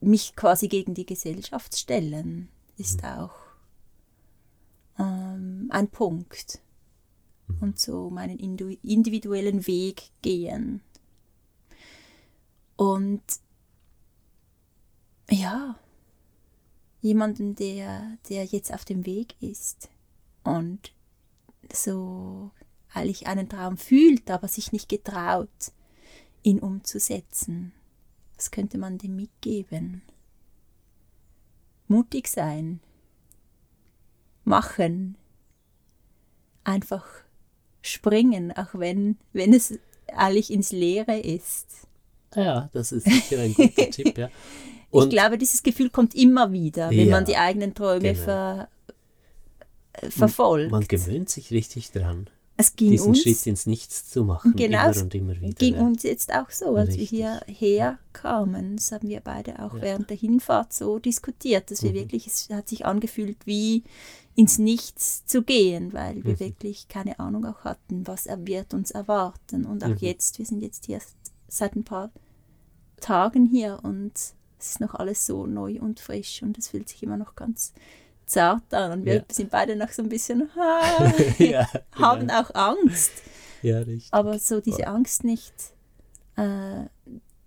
mich 0.00 0.36
quasi 0.36 0.68
gegen 0.68 0.94
die 0.94 1.06
Gesellschaft 1.06 1.76
stellen, 1.76 2.48
ist 2.76 3.02
mhm. 3.02 3.08
auch 3.08 3.34
ähm, 4.98 5.68
ein 5.70 5.88
Punkt. 5.88 6.60
Mhm. 7.48 7.56
Und 7.60 7.78
so 7.78 8.10
meinen 8.10 8.38
individuellen 8.38 9.66
Weg 9.66 10.10
gehen. 10.22 10.80
Und 12.76 13.22
ja, 15.30 15.76
jemanden, 17.00 17.54
der, 17.54 18.18
der 18.28 18.44
jetzt 18.44 18.72
auf 18.72 18.84
dem 18.84 19.06
Weg 19.06 19.34
ist 19.40 19.88
und 20.42 20.92
so 21.72 22.50
eigentlich 22.92 23.26
einen 23.26 23.48
Traum 23.48 23.76
fühlt, 23.76 24.30
aber 24.30 24.48
sich 24.48 24.72
nicht 24.72 24.88
getraut, 24.88 25.72
ihn 26.42 26.60
umzusetzen. 26.60 27.72
Was 28.36 28.50
könnte 28.50 28.78
man 28.78 28.98
dem 28.98 29.16
mitgeben? 29.16 30.02
Mutig 31.88 32.28
sein, 32.28 32.80
machen, 34.44 35.16
einfach 36.64 37.06
springen, 37.82 38.52
auch 38.52 38.74
wenn, 38.74 39.18
wenn 39.32 39.52
es 39.52 39.78
eigentlich 40.08 40.50
ins 40.50 40.72
Leere 40.72 41.18
ist. 41.18 41.86
Ja, 42.34 42.68
das 42.72 42.92
ist 42.92 43.04
sicher 43.04 43.40
ein 43.40 43.54
guter 43.54 43.90
Tipp, 43.90 44.16
ja. 44.16 44.30
Und 44.94 45.04
ich 45.04 45.10
glaube, 45.10 45.38
dieses 45.38 45.62
Gefühl 45.62 45.90
kommt 45.90 46.14
immer 46.14 46.52
wieder, 46.52 46.90
wenn 46.90 47.08
ja, 47.08 47.16
man 47.16 47.24
die 47.24 47.36
eigenen 47.36 47.74
Träume 47.74 48.12
genau. 48.12 48.24
ver, 48.24 48.68
äh, 49.94 50.10
verfolgt. 50.10 50.70
Man 50.70 50.86
gewöhnt 50.86 51.28
sich 51.28 51.50
richtig 51.50 51.90
dran. 51.90 52.28
Es 52.56 52.76
ging 52.76 52.92
diesen 52.92 53.08
uns, 53.08 53.22
Schritt 53.22 53.44
ins 53.48 53.66
Nichts 53.66 54.08
zu 54.10 54.22
machen, 54.22 54.54
genau, 54.54 54.92
immer 54.92 55.02
und 55.02 55.14
immer 55.16 55.40
wieder. 55.40 55.54
ging 55.54 55.74
uns 55.74 56.04
jetzt 56.04 56.32
auch 56.32 56.50
so, 56.50 56.76
als 56.76 56.90
richtig. 56.90 57.10
wir 57.10 57.40
hierher 57.46 57.98
kamen. 58.12 58.76
Das 58.76 58.92
haben 58.92 59.08
wir 59.08 59.20
beide 59.20 59.58
auch 59.60 59.74
ja. 59.74 59.82
während 59.82 60.10
der 60.10 60.16
Hinfahrt 60.16 60.72
so 60.72 61.00
diskutiert, 61.00 61.72
dass 61.72 61.82
wir 61.82 61.90
mhm. 61.90 61.96
wirklich, 61.96 62.28
es 62.28 62.48
hat 62.50 62.68
sich 62.68 62.86
angefühlt 62.86 63.38
wie 63.44 63.82
ins 64.36 64.58
Nichts 64.58 65.26
zu 65.26 65.42
gehen, 65.42 65.92
weil 65.92 66.22
wir 66.22 66.34
mhm. 66.34 66.40
wirklich 66.40 66.86
keine 66.86 67.18
Ahnung 67.18 67.44
auch 67.44 67.64
hatten, 67.64 68.06
was 68.06 68.26
er 68.26 68.46
wird 68.46 68.72
uns 68.72 68.92
erwarten. 68.92 69.64
Und 69.64 69.82
auch 69.82 69.88
mhm. 69.88 69.98
jetzt, 69.98 70.38
wir 70.38 70.46
sind 70.46 70.62
jetzt 70.62 70.86
hier 70.86 71.00
seit 71.48 71.74
ein 71.74 71.82
paar 71.82 72.12
Tagen 73.00 73.46
hier 73.46 73.80
und 73.82 74.12
es 74.64 74.70
ist 74.70 74.80
noch 74.80 74.94
alles 74.94 75.26
so 75.26 75.46
neu 75.46 75.78
und 75.78 76.00
frisch 76.00 76.42
und 76.42 76.56
es 76.56 76.68
fühlt 76.68 76.88
sich 76.88 77.02
immer 77.02 77.18
noch 77.18 77.36
ganz 77.36 77.74
zart 78.24 78.72
an. 78.72 78.92
Und 78.92 79.04
wir 79.04 79.16
ja. 79.16 79.24
sind 79.30 79.50
beide 79.50 79.76
noch 79.76 79.90
so 79.90 80.02
ein 80.02 80.08
bisschen, 80.08 80.48
ah, 80.56 81.12
ja, 81.38 81.68
genau. 81.94 81.98
haben 81.98 82.30
auch 82.30 82.54
Angst. 82.54 83.12
Ja, 83.62 83.78
richtig. 83.80 84.12
Aber 84.12 84.38
so 84.38 84.60
diese 84.60 84.86
Angst 84.86 85.22
nicht 85.22 85.52
äh, 86.36 86.84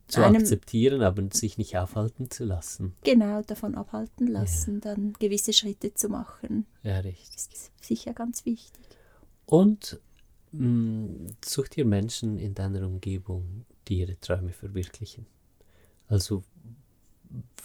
zu 0.07 0.23
einem, 0.23 0.41
akzeptieren, 0.41 1.01
aber 1.01 1.23
sich 1.33 1.57
nicht 1.57 1.75
aufhalten 1.75 2.29
zu 2.29 2.45
lassen. 2.45 2.93
Genau, 3.03 3.41
davon 3.41 3.73
abhalten 3.73 4.27
lassen, 4.27 4.75
ja. 4.75 4.93
dann 4.93 5.13
gewisse 5.13 5.53
Schritte 5.53 5.95
zu 5.95 6.09
machen. 6.09 6.67
Ja, 6.83 6.99
richtig. 6.99 7.35
Ist 7.35 7.71
sicher 7.81 8.13
ganz 8.13 8.45
wichtig. 8.45 8.79
Und 9.47 9.99
mh, 10.51 10.67
mm, 10.67 11.27
such 11.43 11.69
dir 11.69 11.85
Menschen 11.85 12.37
in 12.37 12.53
deiner 12.53 12.85
Umgebung, 12.85 13.65
die 13.87 13.99
ihre 14.01 14.19
Träume 14.19 14.53
verwirklichen. 14.53 15.25
Also 16.07 16.43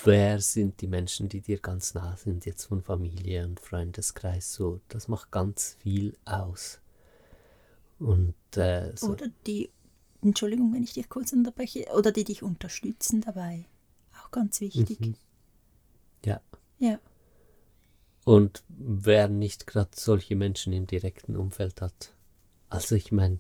wer 0.05 0.40
sind 0.40 0.81
die 0.81 0.87
Menschen, 0.87 1.29
die 1.29 1.40
dir 1.40 1.59
ganz 1.59 1.94
nah 1.94 2.16
sind, 2.16 2.46
jetzt 2.46 2.64
von 2.64 2.83
Familie 2.83 3.44
und 3.44 3.61
Freundeskreis, 3.61 4.53
so, 4.53 4.81
das 4.88 5.09
macht 5.09 5.31
ganz 5.31 5.77
viel 5.81 6.16
aus. 6.25 6.81
Und, 7.98 8.35
äh, 8.57 8.92
so. 8.96 9.11
Oder 9.11 9.29
die, 9.46 9.70
Entschuldigung, 10.22 10.75
wenn 10.75 10.83
ich 10.83 10.94
dich 10.94 11.09
kurz 11.09 11.33
unterbreche, 11.33 11.87
oder 11.96 12.12
die 12.12 12.25
dich 12.25 12.42
unterstützen 12.42 13.20
dabei. 13.20 13.66
Auch 14.20 14.31
ganz 14.31 14.61
wichtig. 14.61 15.01
Mhm. 15.01 15.14
Ja. 16.25 16.40
Ja. 16.79 16.98
Und 18.25 18.62
wer 18.68 19.29
nicht 19.29 19.66
gerade 19.66 19.90
solche 19.94 20.37
Menschen 20.37 20.72
im 20.72 20.87
direkten 20.87 21.37
Umfeld 21.37 21.81
hat. 21.81 22.14
Also 22.68 22.94
ich 22.94 23.12
meine, 23.12 23.38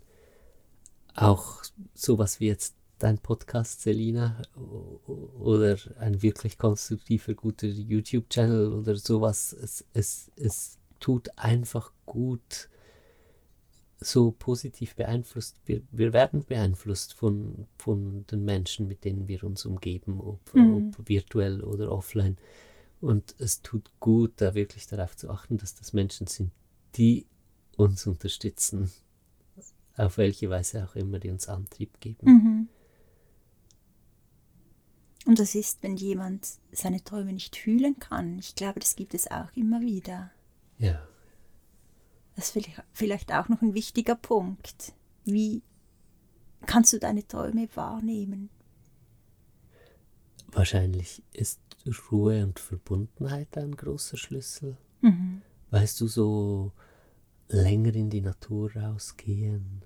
auch 1.14 1.62
sowas 1.94 2.40
wie 2.40 2.46
jetzt 2.46 2.74
dein 3.02 3.18
Podcast, 3.18 3.82
Selina, 3.82 4.40
oder 5.40 5.76
ein 5.98 6.22
wirklich 6.22 6.56
konstruktiver, 6.56 7.34
guter 7.34 7.66
YouTube-Channel 7.66 8.72
oder 8.72 8.94
sowas. 8.96 9.52
Es, 9.52 9.84
es, 9.92 10.30
es 10.36 10.78
tut 11.00 11.36
einfach 11.36 11.92
gut, 12.06 12.68
so 13.98 14.30
positiv 14.32 14.94
beeinflusst. 14.94 15.56
Wir, 15.64 15.82
wir 15.90 16.12
werden 16.12 16.44
beeinflusst 16.44 17.14
von, 17.14 17.66
von 17.76 18.24
den 18.26 18.44
Menschen, 18.44 18.86
mit 18.86 19.04
denen 19.04 19.26
wir 19.26 19.42
uns 19.44 19.64
umgeben, 19.66 20.20
ob, 20.20 20.54
mhm. 20.54 20.94
ob 20.96 21.08
virtuell 21.08 21.60
oder 21.62 21.90
offline. 21.90 22.36
Und 23.00 23.34
es 23.38 23.62
tut 23.62 23.90
gut, 23.98 24.34
da 24.36 24.54
wirklich 24.54 24.86
darauf 24.86 25.16
zu 25.16 25.28
achten, 25.28 25.56
dass 25.56 25.74
das 25.74 25.92
Menschen 25.92 26.28
sind, 26.28 26.52
die 26.94 27.26
uns 27.76 28.06
unterstützen, 28.06 28.92
auf 29.96 30.18
welche 30.18 30.50
Weise 30.50 30.84
auch 30.84 30.94
immer, 30.94 31.18
die 31.18 31.30
uns 31.30 31.48
Antrieb 31.48 32.00
geben. 32.00 32.26
Mhm. 32.26 32.68
Und 35.26 35.38
das 35.38 35.54
ist, 35.54 35.82
wenn 35.82 35.96
jemand 35.96 36.48
seine 36.72 37.02
Träume 37.02 37.32
nicht 37.32 37.56
fühlen 37.56 37.98
kann. 37.98 38.38
Ich 38.38 38.54
glaube, 38.54 38.80
das 38.80 38.96
gibt 38.96 39.14
es 39.14 39.30
auch 39.30 39.52
immer 39.54 39.80
wieder. 39.80 40.30
Ja. 40.78 41.06
Das 42.34 42.56
ist 42.56 42.68
vielleicht 42.92 43.32
auch 43.32 43.48
noch 43.48 43.62
ein 43.62 43.74
wichtiger 43.74 44.16
Punkt. 44.16 44.94
Wie 45.24 45.62
kannst 46.66 46.92
du 46.92 46.98
deine 46.98 47.26
Träume 47.26 47.68
wahrnehmen? 47.74 48.48
Wahrscheinlich 50.48 51.22
ist 51.32 51.60
Ruhe 52.10 52.42
und 52.44 52.58
Verbundenheit 52.58 53.56
ein 53.56 53.76
großer 53.76 54.16
Schlüssel. 54.16 54.76
Mhm. 55.00 55.42
Weißt 55.70 56.00
du, 56.00 56.08
so 56.08 56.72
länger 57.48 57.94
in 57.94 58.10
die 58.10 58.20
Natur 58.20 58.74
rausgehen 58.74 59.84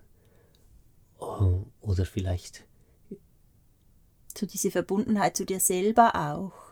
oh, 1.18 1.64
oder 1.80 2.04
vielleicht 2.04 2.64
so 4.38 4.46
diese 4.46 4.70
Verbundenheit 4.70 5.36
zu 5.36 5.44
dir 5.44 5.60
selber 5.60 6.14
auch. 6.14 6.66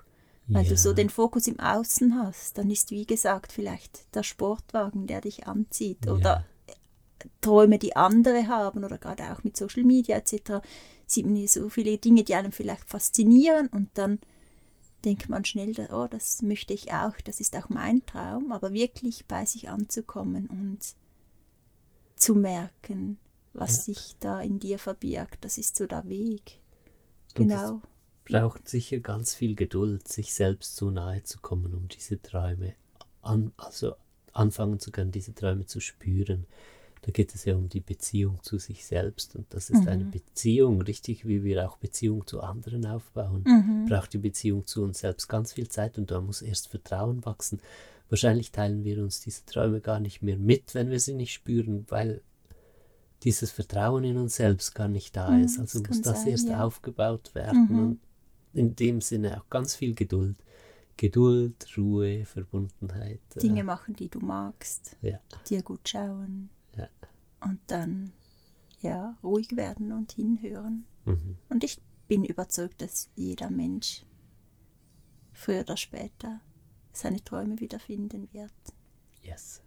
Weil 0.46 0.64
ja. 0.64 0.70
du 0.70 0.76
so 0.76 0.92
den 0.92 1.08
Fokus 1.08 1.46
im 1.46 1.58
Außen 1.58 2.18
hast, 2.18 2.58
dann 2.58 2.70
ist 2.70 2.90
wie 2.90 3.06
gesagt 3.06 3.50
vielleicht 3.50 4.14
der 4.14 4.22
Sportwagen, 4.22 5.06
der 5.06 5.22
dich 5.22 5.46
anzieht 5.46 6.06
oder 6.06 6.44
Träume, 7.40 7.78
die 7.78 7.96
andere 7.96 8.46
haben 8.48 8.84
oder 8.84 8.98
gerade 8.98 9.32
auch 9.32 9.42
mit 9.42 9.56
Social 9.56 9.84
Media 9.84 10.16
etc. 10.16 10.60
sieht 11.06 11.24
man 11.24 11.36
hier 11.36 11.48
so 11.48 11.70
viele 11.70 11.96
Dinge, 11.96 12.24
die 12.24 12.34
einem 12.34 12.52
vielleicht 12.52 12.88
faszinieren 12.88 13.68
und 13.68 13.88
dann 13.94 14.18
denkt 15.04 15.28
man 15.28 15.44
schnell, 15.44 15.74
oh, 15.92 16.06
das 16.10 16.42
möchte 16.42 16.74
ich 16.74 16.92
auch, 16.92 17.16
das 17.24 17.40
ist 17.40 17.56
auch 17.56 17.68
mein 17.68 18.04
Traum, 18.06 18.52
aber 18.52 18.72
wirklich 18.72 19.26
bei 19.26 19.44
sich 19.44 19.68
anzukommen 19.68 20.46
und 20.46 20.80
zu 22.16 22.34
merken, 22.34 23.18
was 23.52 23.86
ja. 23.86 23.94
sich 23.94 24.16
da 24.20 24.40
in 24.40 24.58
dir 24.58 24.78
verbirgt, 24.78 25.44
das 25.44 25.58
ist 25.58 25.76
so 25.76 25.86
der 25.86 26.08
Weg. 26.08 26.60
Genau. 27.34 27.80
braucht 28.24 28.68
sicher 28.68 29.00
ganz 29.00 29.34
viel 29.34 29.54
Geduld, 29.54 30.08
sich 30.08 30.32
selbst 30.34 30.76
so 30.76 30.90
nahe 30.90 31.22
zu 31.22 31.38
kommen, 31.40 31.74
um 31.74 31.88
diese 31.88 32.20
Träume 32.20 32.74
an, 33.22 33.52
also 33.56 33.94
anfangen 34.32 34.80
zu 34.80 34.90
können, 34.90 35.12
diese 35.12 35.34
Träume 35.34 35.66
zu 35.66 35.80
spüren. 35.80 36.46
Da 37.02 37.12
geht 37.12 37.34
es 37.34 37.44
ja 37.44 37.54
um 37.54 37.68
die 37.68 37.80
Beziehung 37.80 38.42
zu 38.42 38.58
sich 38.58 38.86
selbst 38.86 39.36
und 39.36 39.46
das 39.50 39.68
ist 39.68 39.82
mhm. 39.82 39.88
eine 39.88 40.04
Beziehung, 40.04 40.80
richtig 40.80 41.28
wie 41.28 41.44
wir 41.44 41.68
auch 41.68 41.76
Beziehung 41.76 42.26
zu 42.26 42.40
anderen 42.40 42.86
aufbauen, 42.86 43.44
mhm. 43.46 43.86
braucht 43.86 44.14
die 44.14 44.18
Beziehung 44.18 44.66
zu 44.66 44.82
uns 44.82 45.00
selbst 45.00 45.28
ganz 45.28 45.52
viel 45.52 45.68
Zeit 45.68 45.98
und 45.98 46.10
da 46.10 46.22
muss 46.22 46.40
erst 46.40 46.68
Vertrauen 46.68 47.24
wachsen. 47.26 47.60
Wahrscheinlich 48.08 48.52
teilen 48.52 48.84
wir 48.84 49.02
uns 49.02 49.20
diese 49.20 49.44
Träume 49.44 49.80
gar 49.80 50.00
nicht 50.00 50.22
mehr 50.22 50.38
mit, 50.38 50.74
wenn 50.74 50.90
wir 50.90 51.00
sie 51.00 51.14
nicht 51.14 51.34
spüren, 51.34 51.84
weil 51.88 52.22
dieses 53.24 53.50
Vertrauen 53.50 54.04
in 54.04 54.16
uns 54.18 54.36
selbst 54.36 54.74
gar 54.74 54.88
nicht 54.88 55.16
da 55.16 55.30
mhm, 55.30 55.44
ist. 55.44 55.58
Also 55.58 55.80
das 55.80 55.88
muss 55.88 56.02
das 56.02 56.22
sein, 56.22 56.30
erst 56.30 56.48
ja. 56.48 56.62
aufgebaut 56.62 57.34
werden 57.34 57.68
mhm. 57.70 57.78
und 57.78 58.00
in 58.52 58.76
dem 58.76 59.00
Sinne 59.00 59.40
auch 59.40 59.48
ganz 59.48 59.74
viel 59.74 59.94
Geduld. 59.94 60.36
Geduld, 60.96 61.66
Ruhe, 61.76 62.24
Verbundenheit. 62.24 63.20
Dinge 63.42 63.64
machen, 63.64 63.96
die 63.96 64.08
du 64.08 64.20
magst. 64.20 64.96
Ja. 65.02 65.18
Dir 65.48 65.62
gut 65.62 65.88
schauen. 65.88 66.50
Ja. 66.76 66.88
Und 67.40 67.58
dann 67.66 68.12
ja, 68.80 69.16
ruhig 69.22 69.56
werden 69.56 69.90
und 69.92 70.12
hinhören. 70.12 70.84
Mhm. 71.04 71.36
Und 71.48 71.64
ich 71.64 71.80
bin 72.06 72.24
überzeugt, 72.24 72.80
dass 72.80 73.10
jeder 73.16 73.50
Mensch 73.50 74.04
früher 75.32 75.62
oder 75.62 75.76
später 75.76 76.40
seine 76.92 77.24
Träume 77.24 77.58
wiederfinden 77.58 78.28
wird. 78.32 78.52
Yes. 79.22 79.63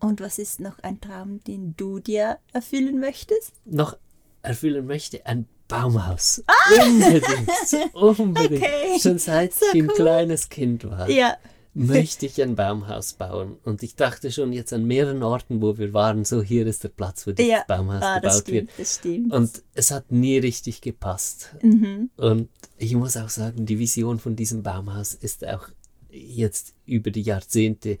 Und 0.00 0.20
was 0.20 0.38
ist 0.38 0.60
noch 0.60 0.78
ein 0.80 1.00
Traum, 1.00 1.42
den 1.44 1.74
du 1.76 2.00
dir 2.00 2.38
erfüllen 2.52 3.00
möchtest? 3.00 3.52
Noch 3.64 3.96
erfüllen 4.42 4.86
möchte? 4.86 5.24
Ein 5.26 5.46
Baumhaus. 5.68 6.42
Ah! 6.46 6.84
Unbedingt. 6.84 7.94
Unbedingt. 7.94 8.62
Okay. 8.62 8.98
Schon 9.00 9.18
seit 9.18 9.54
so 9.54 9.66
ich 9.72 9.82
ein 9.82 9.88
kleines 9.88 10.48
Kind 10.48 10.84
war. 10.84 11.08
Ja 11.08 11.36
möchte 11.72 12.26
ich 12.26 12.42
ein 12.42 12.56
Baumhaus 12.56 13.14
bauen. 13.14 13.56
Und 13.64 13.82
ich 13.82 13.94
dachte 13.94 14.32
schon 14.32 14.52
jetzt 14.52 14.72
an 14.72 14.84
mehreren 14.84 15.22
Orten, 15.22 15.62
wo 15.62 15.78
wir 15.78 15.92
waren, 15.92 16.24
so 16.24 16.42
hier 16.42 16.66
ist 16.66 16.82
der 16.82 16.88
Platz, 16.88 17.26
wo 17.26 17.32
dieses 17.32 17.50
ja. 17.50 17.64
Baumhaus 17.66 18.02
ah, 18.02 18.18
gebaut 18.18 18.40
stimmt, 18.40 18.48
wird. 18.48 18.70
Das 18.78 18.94
stimmt. 18.96 19.32
Und 19.32 19.62
es 19.74 19.90
hat 19.90 20.10
nie 20.10 20.38
richtig 20.38 20.80
gepasst. 20.80 21.54
Mhm. 21.62 22.10
Und 22.16 22.48
ich 22.76 22.94
muss 22.94 23.16
auch 23.16 23.28
sagen, 23.28 23.66
die 23.66 23.78
Vision 23.78 24.18
von 24.18 24.34
diesem 24.36 24.62
Baumhaus 24.62 25.14
ist 25.14 25.46
auch 25.46 25.68
jetzt 26.10 26.74
über 26.86 27.10
die 27.10 27.22
Jahrzehnte 27.22 27.98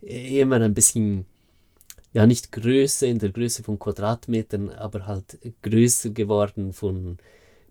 immer 0.00 0.56
ein 0.56 0.74
bisschen 0.74 1.26
ja 2.12 2.26
nicht 2.26 2.52
größer 2.52 3.06
in 3.06 3.18
der 3.18 3.30
Größe 3.30 3.62
von 3.62 3.78
Quadratmetern, 3.78 4.70
aber 4.70 5.06
halt 5.06 5.38
größer 5.62 6.10
geworden 6.10 6.72
von 6.72 7.18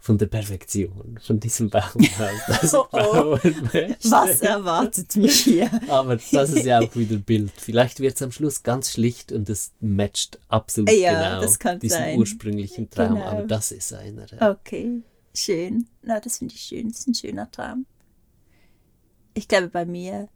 von 0.01 0.17
der 0.17 0.25
Perfektion, 0.25 1.19
von 1.21 1.39
diesem 1.39 1.69
Baumhaus, 1.69 2.41
das 2.47 2.73
oh, 2.73 2.88
oh. 2.91 3.38
Was 4.10 4.41
erwartet 4.41 5.15
mich 5.15 5.41
hier? 5.41 5.69
Aber 5.89 6.15
das 6.15 6.49
ist 6.49 6.65
ja 6.65 6.80
auch 6.80 6.95
wieder 6.95 7.17
Bild. 7.17 7.51
Vielleicht 7.56 7.99
wird 7.99 8.15
es 8.15 8.21
am 8.23 8.32
Schluss 8.32 8.63
ganz 8.63 8.93
schlicht 8.93 9.32
und 9.32 9.47
es 9.47 9.73
matcht 9.80 10.39
absolut 10.49 10.91
ja, 10.91 11.39
genau 11.39 11.77
diesen 11.77 11.99
sein. 11.99 12.17
ursprünglichen 12.17 12.89
Traum. 12.89 13.13
Genau. 13.13 13.25
Aber 13.27 13.43
das 13.43 13.71
ist 13.71 13.93
einer. 13.93 14.25
Ja. 14.34 14.49
Okay, 14.49 15.04
schön. 15.36 15.88
Na, 16.01 16.19
das 16.19 16.39
finde 16.39 16.56
ich 16.56 16.62
schön. 16.62 16.89
Das 16.89 17.01
ist 17.01 17.08
ein 17.08 17.13
schöner 17.13 17.51
Traum. 17.51 17.86
Ich 19.36 19.47
glaube, 19.47 19.67
bei 19.67 19.86
mir 19.86 20.30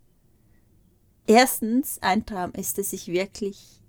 erstens 1.26 1.98
ein 2.04 2.24
Traum 2.28 2.52
ist, 2.52 2.78
dass 2.78 2.94
ich 2.94 3.08
wirklich 3.08 3.82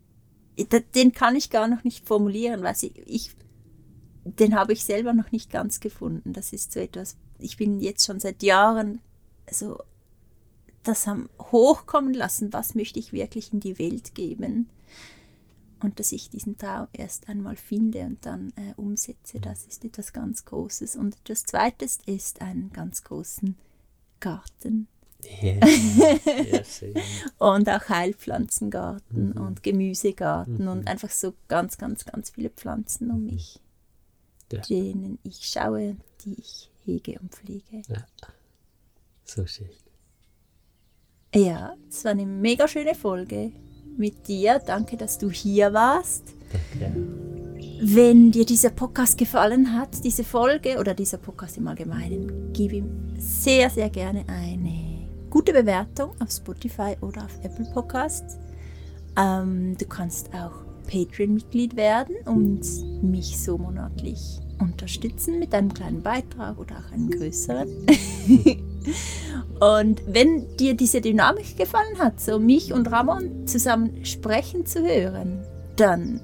den 0.57 1.13
kann 1.13 1.37
ich 1.37 1.51
gar 1.51 1.69
noch 1.69 1.85
nicht 1.85 2.07
formulieren, 2.07 2.63
weil 2.63 2.75
ich, 2.81 2.93
ich 3.07 3.31
den 4.25 4.57
habe 4.57 4.73
ich 4.73 4.85
selber 4.85 5.13
noch 5.13 5.31
nicht 5.31 5.51
ganz 5.51 5.81
gefunden. 5.81 6.33
Das 6.33 6.53
ist 6.53 6.73
so 6.73 6.81
etwas, 6.81 7.17
ich 7.39 7.57
bin 7.57 7.81
jetzt 7.81 8.05
schon 8.05 8.19
seit 8.19 8.43
Jahren 8.43 9.01
so 9.51 9.79
das 10.87 11.07
haben 11.07 11.29
hochkommen 11.41 12.15
lassen, 12.15 12.53
was 12.53 12.75
möchte 12.75 12.99
ich 12.99 13.13
wirklich 13.13 13.53
in 13.53 13.61
die 13.61 13.79
Welt 13.79 14.15
geben. 14.15 14.69
Und 15.81 16.01
dass 16.01 16.13
ich 16.13 16.31
diesen 16.31 16.57
Traum 16.57 16.87
erst 16.93 17.29
einmal 17.29 17.57
finde 17.57 18.05
und 18.05 18.25
dann 18.25 18.53
äh, 18.57 18.73
umsetze, 18.77 19.41
das 19.41 19.67
ist 19.67 19.85
etwas 19.85 20.13
ganz 20.13 20.45
Großes. 20.45 20.97
Und 20.97 21.17
etwas 21.17 21.45
Zweites 21.45 21.99
ist 22.07 22.41
einen 22.41 22.73
ganz 22.73 23.05
großen 23.05 23.57
Garten. 24.21 24.89
Und 27.39 27.69
auch 27.69 27.89
Heilpflanzengarten 27.89 29.31
mhm. 29.31 29.41
und 29.41 29.63
Gemüsegarten 29.63 30.63
mhm. 30.63 30.69
und 30.69 30.89
einfach 30.89 31.11
so 31.11 31.35
ganz, 31.49 31.79
ganz, 31.79 32.05
ganz 32.05 32.31
viele 32.31 32.51
Pflanzen 32.51 33.11
um 33.11 33.27
mich 33.27 33.61
ja. 34.53 34.61
denen 34.61 35.19
ich 35.23 35.47
schaue, 35.47 35.97
die 36.25 36.35
ich 36.39 36.71
hege 36.85 37.19
und 37.21 37.35
pflege. 37.35 37.83
Ja. 37.89 38.07
So 39.25 39.47
schön. 39.47 39.69
Ja, 41.35 41.75
es 41.89 42.05
war 42.05 42.13
eine 42.13 42.27
mega 42.27 42.69
schöne 42.69 42.95
Folge 42.95 43.53
mit 43.97 44.29
dir. 44.29 44.61
Danke, 44.65 44.97
dass 44.97 45.19
du 45.19 45.31
hier 45.31 45.73
warst. 45.73 46.23
Danke. 46.53 46.95
Wenn 47.83 48.31
dir 48.31 48.47
dieser 48.47 48.71
Podcast 48.71 49.19
gefallen 49.19 49.75
hat, 49.75 50.03
diese 50.03 50.25
Folge 50.25 50.79
oder 50.79 50.95
dieser 50.95 51.19
Podcast 51.19 51.59
im 51.59 51.69
Allgemeinen, 51.69 52.53
gib 52.55 52.73
ihm 52.73 53.15
sehr, 53.19 53.69
sehr 53.69 53.91
gerne 53.91 54.25
eine 54.29 54.86
gute 55.37 55.53
Bewertung 55.53 56.13
auf 56.19 56.31
Spotify 56.31 56.97
oder 57.03 57.27
auf 57.27 57.39
Apple 57.43 57.67
Podcasts. 57.75 58.39
Ähm, 59.19 59.77
du 59.77 59.85
kannst 59.85 60.31
auch 60.33 60.65
Patreon-Mitglied 60.91 61.77
werden 61.77 62.17
und 62.25 62.63
mich 63.03 63.39
so 63.39 63.59
monatlich 63.59 64.41
unterstützen 64.59 65.39
mit 65.39 65.55
einem 65.55 65.75
kleinen 65.75 66.03
Beitrag 66.03 66.59
oder 66.59 66.77
auch 66.79 66.91
einem 66.91 67.11
größeren. 67.11 67.69
und 69.61 70.01
wenn 70.07 70.57
dir 70.57 70.73
diese 70.73 71.03
Dynamik 71.03 71.59
gefallen 71.59 71.99
hat, 71.99 72.19
so 72.19 72.39
mich 72.39 72.73
und 72.73 72.91
Ramon 72.91 73.47
zusammen 73.47 74.07
sprechen 74.07 74.65
zu 74.65 74.87
hören, 74.87 75.45
dann 75.77 76.19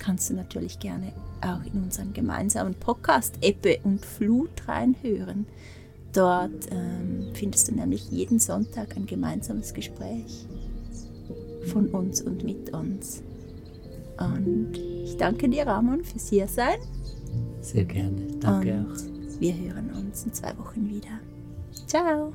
kannst 0.00 0.28
du 0.28 0.34
natürlich 0.34 0.80
gerne 0.80 1.12
auch 1.40 1.64
in 1.72 1.84
unseren 1.84 2.12
gemeinsamen 2.12 2.74
Podcast 2.74 3.36
Ebbe 3.42 3.78
und 3.84 4.04
Flut 4.04 4.66
reinhören. 4.66 5.46
Dort 6.16 6.70
ähm, 6.70 7.28
findest 7.34 7.68
du 7.68 7.74
nämlich 7.74 8.10
jeden 8.10 8.38
Sonntag 8.38 8.96
ein 8.96 9.04
gemeinsames 9.04 9.74
Gespräch 9.74 10.46
von 11.66 11.88
uns 11.88 12.22
und 12.22 12.42
mit 12.42 12.72
uns. 12.72 13.22
Und 14.18 14.72
ich 15.04 15.18
danke 15.18 15.46
dir, 15.46 15.66
Ramon, 15.66 16.02
fürs 16.04 16.30
Hiersein. 16.30 16.78
Sehr 17.60 17.84
gerne. 17.84 18.28
Danke 18.40 18.72
Und 18.72 18.92
auch. 18.92 19.40
Wir 19.40 19.54
hören 19.54 19.90
uns 19.90 20.24
in 20.24 20.32
zwei 20.32 20.56
Wochen 20.56 20.88
wieder. 20.88 21.20
Ciao. 21.86 22.32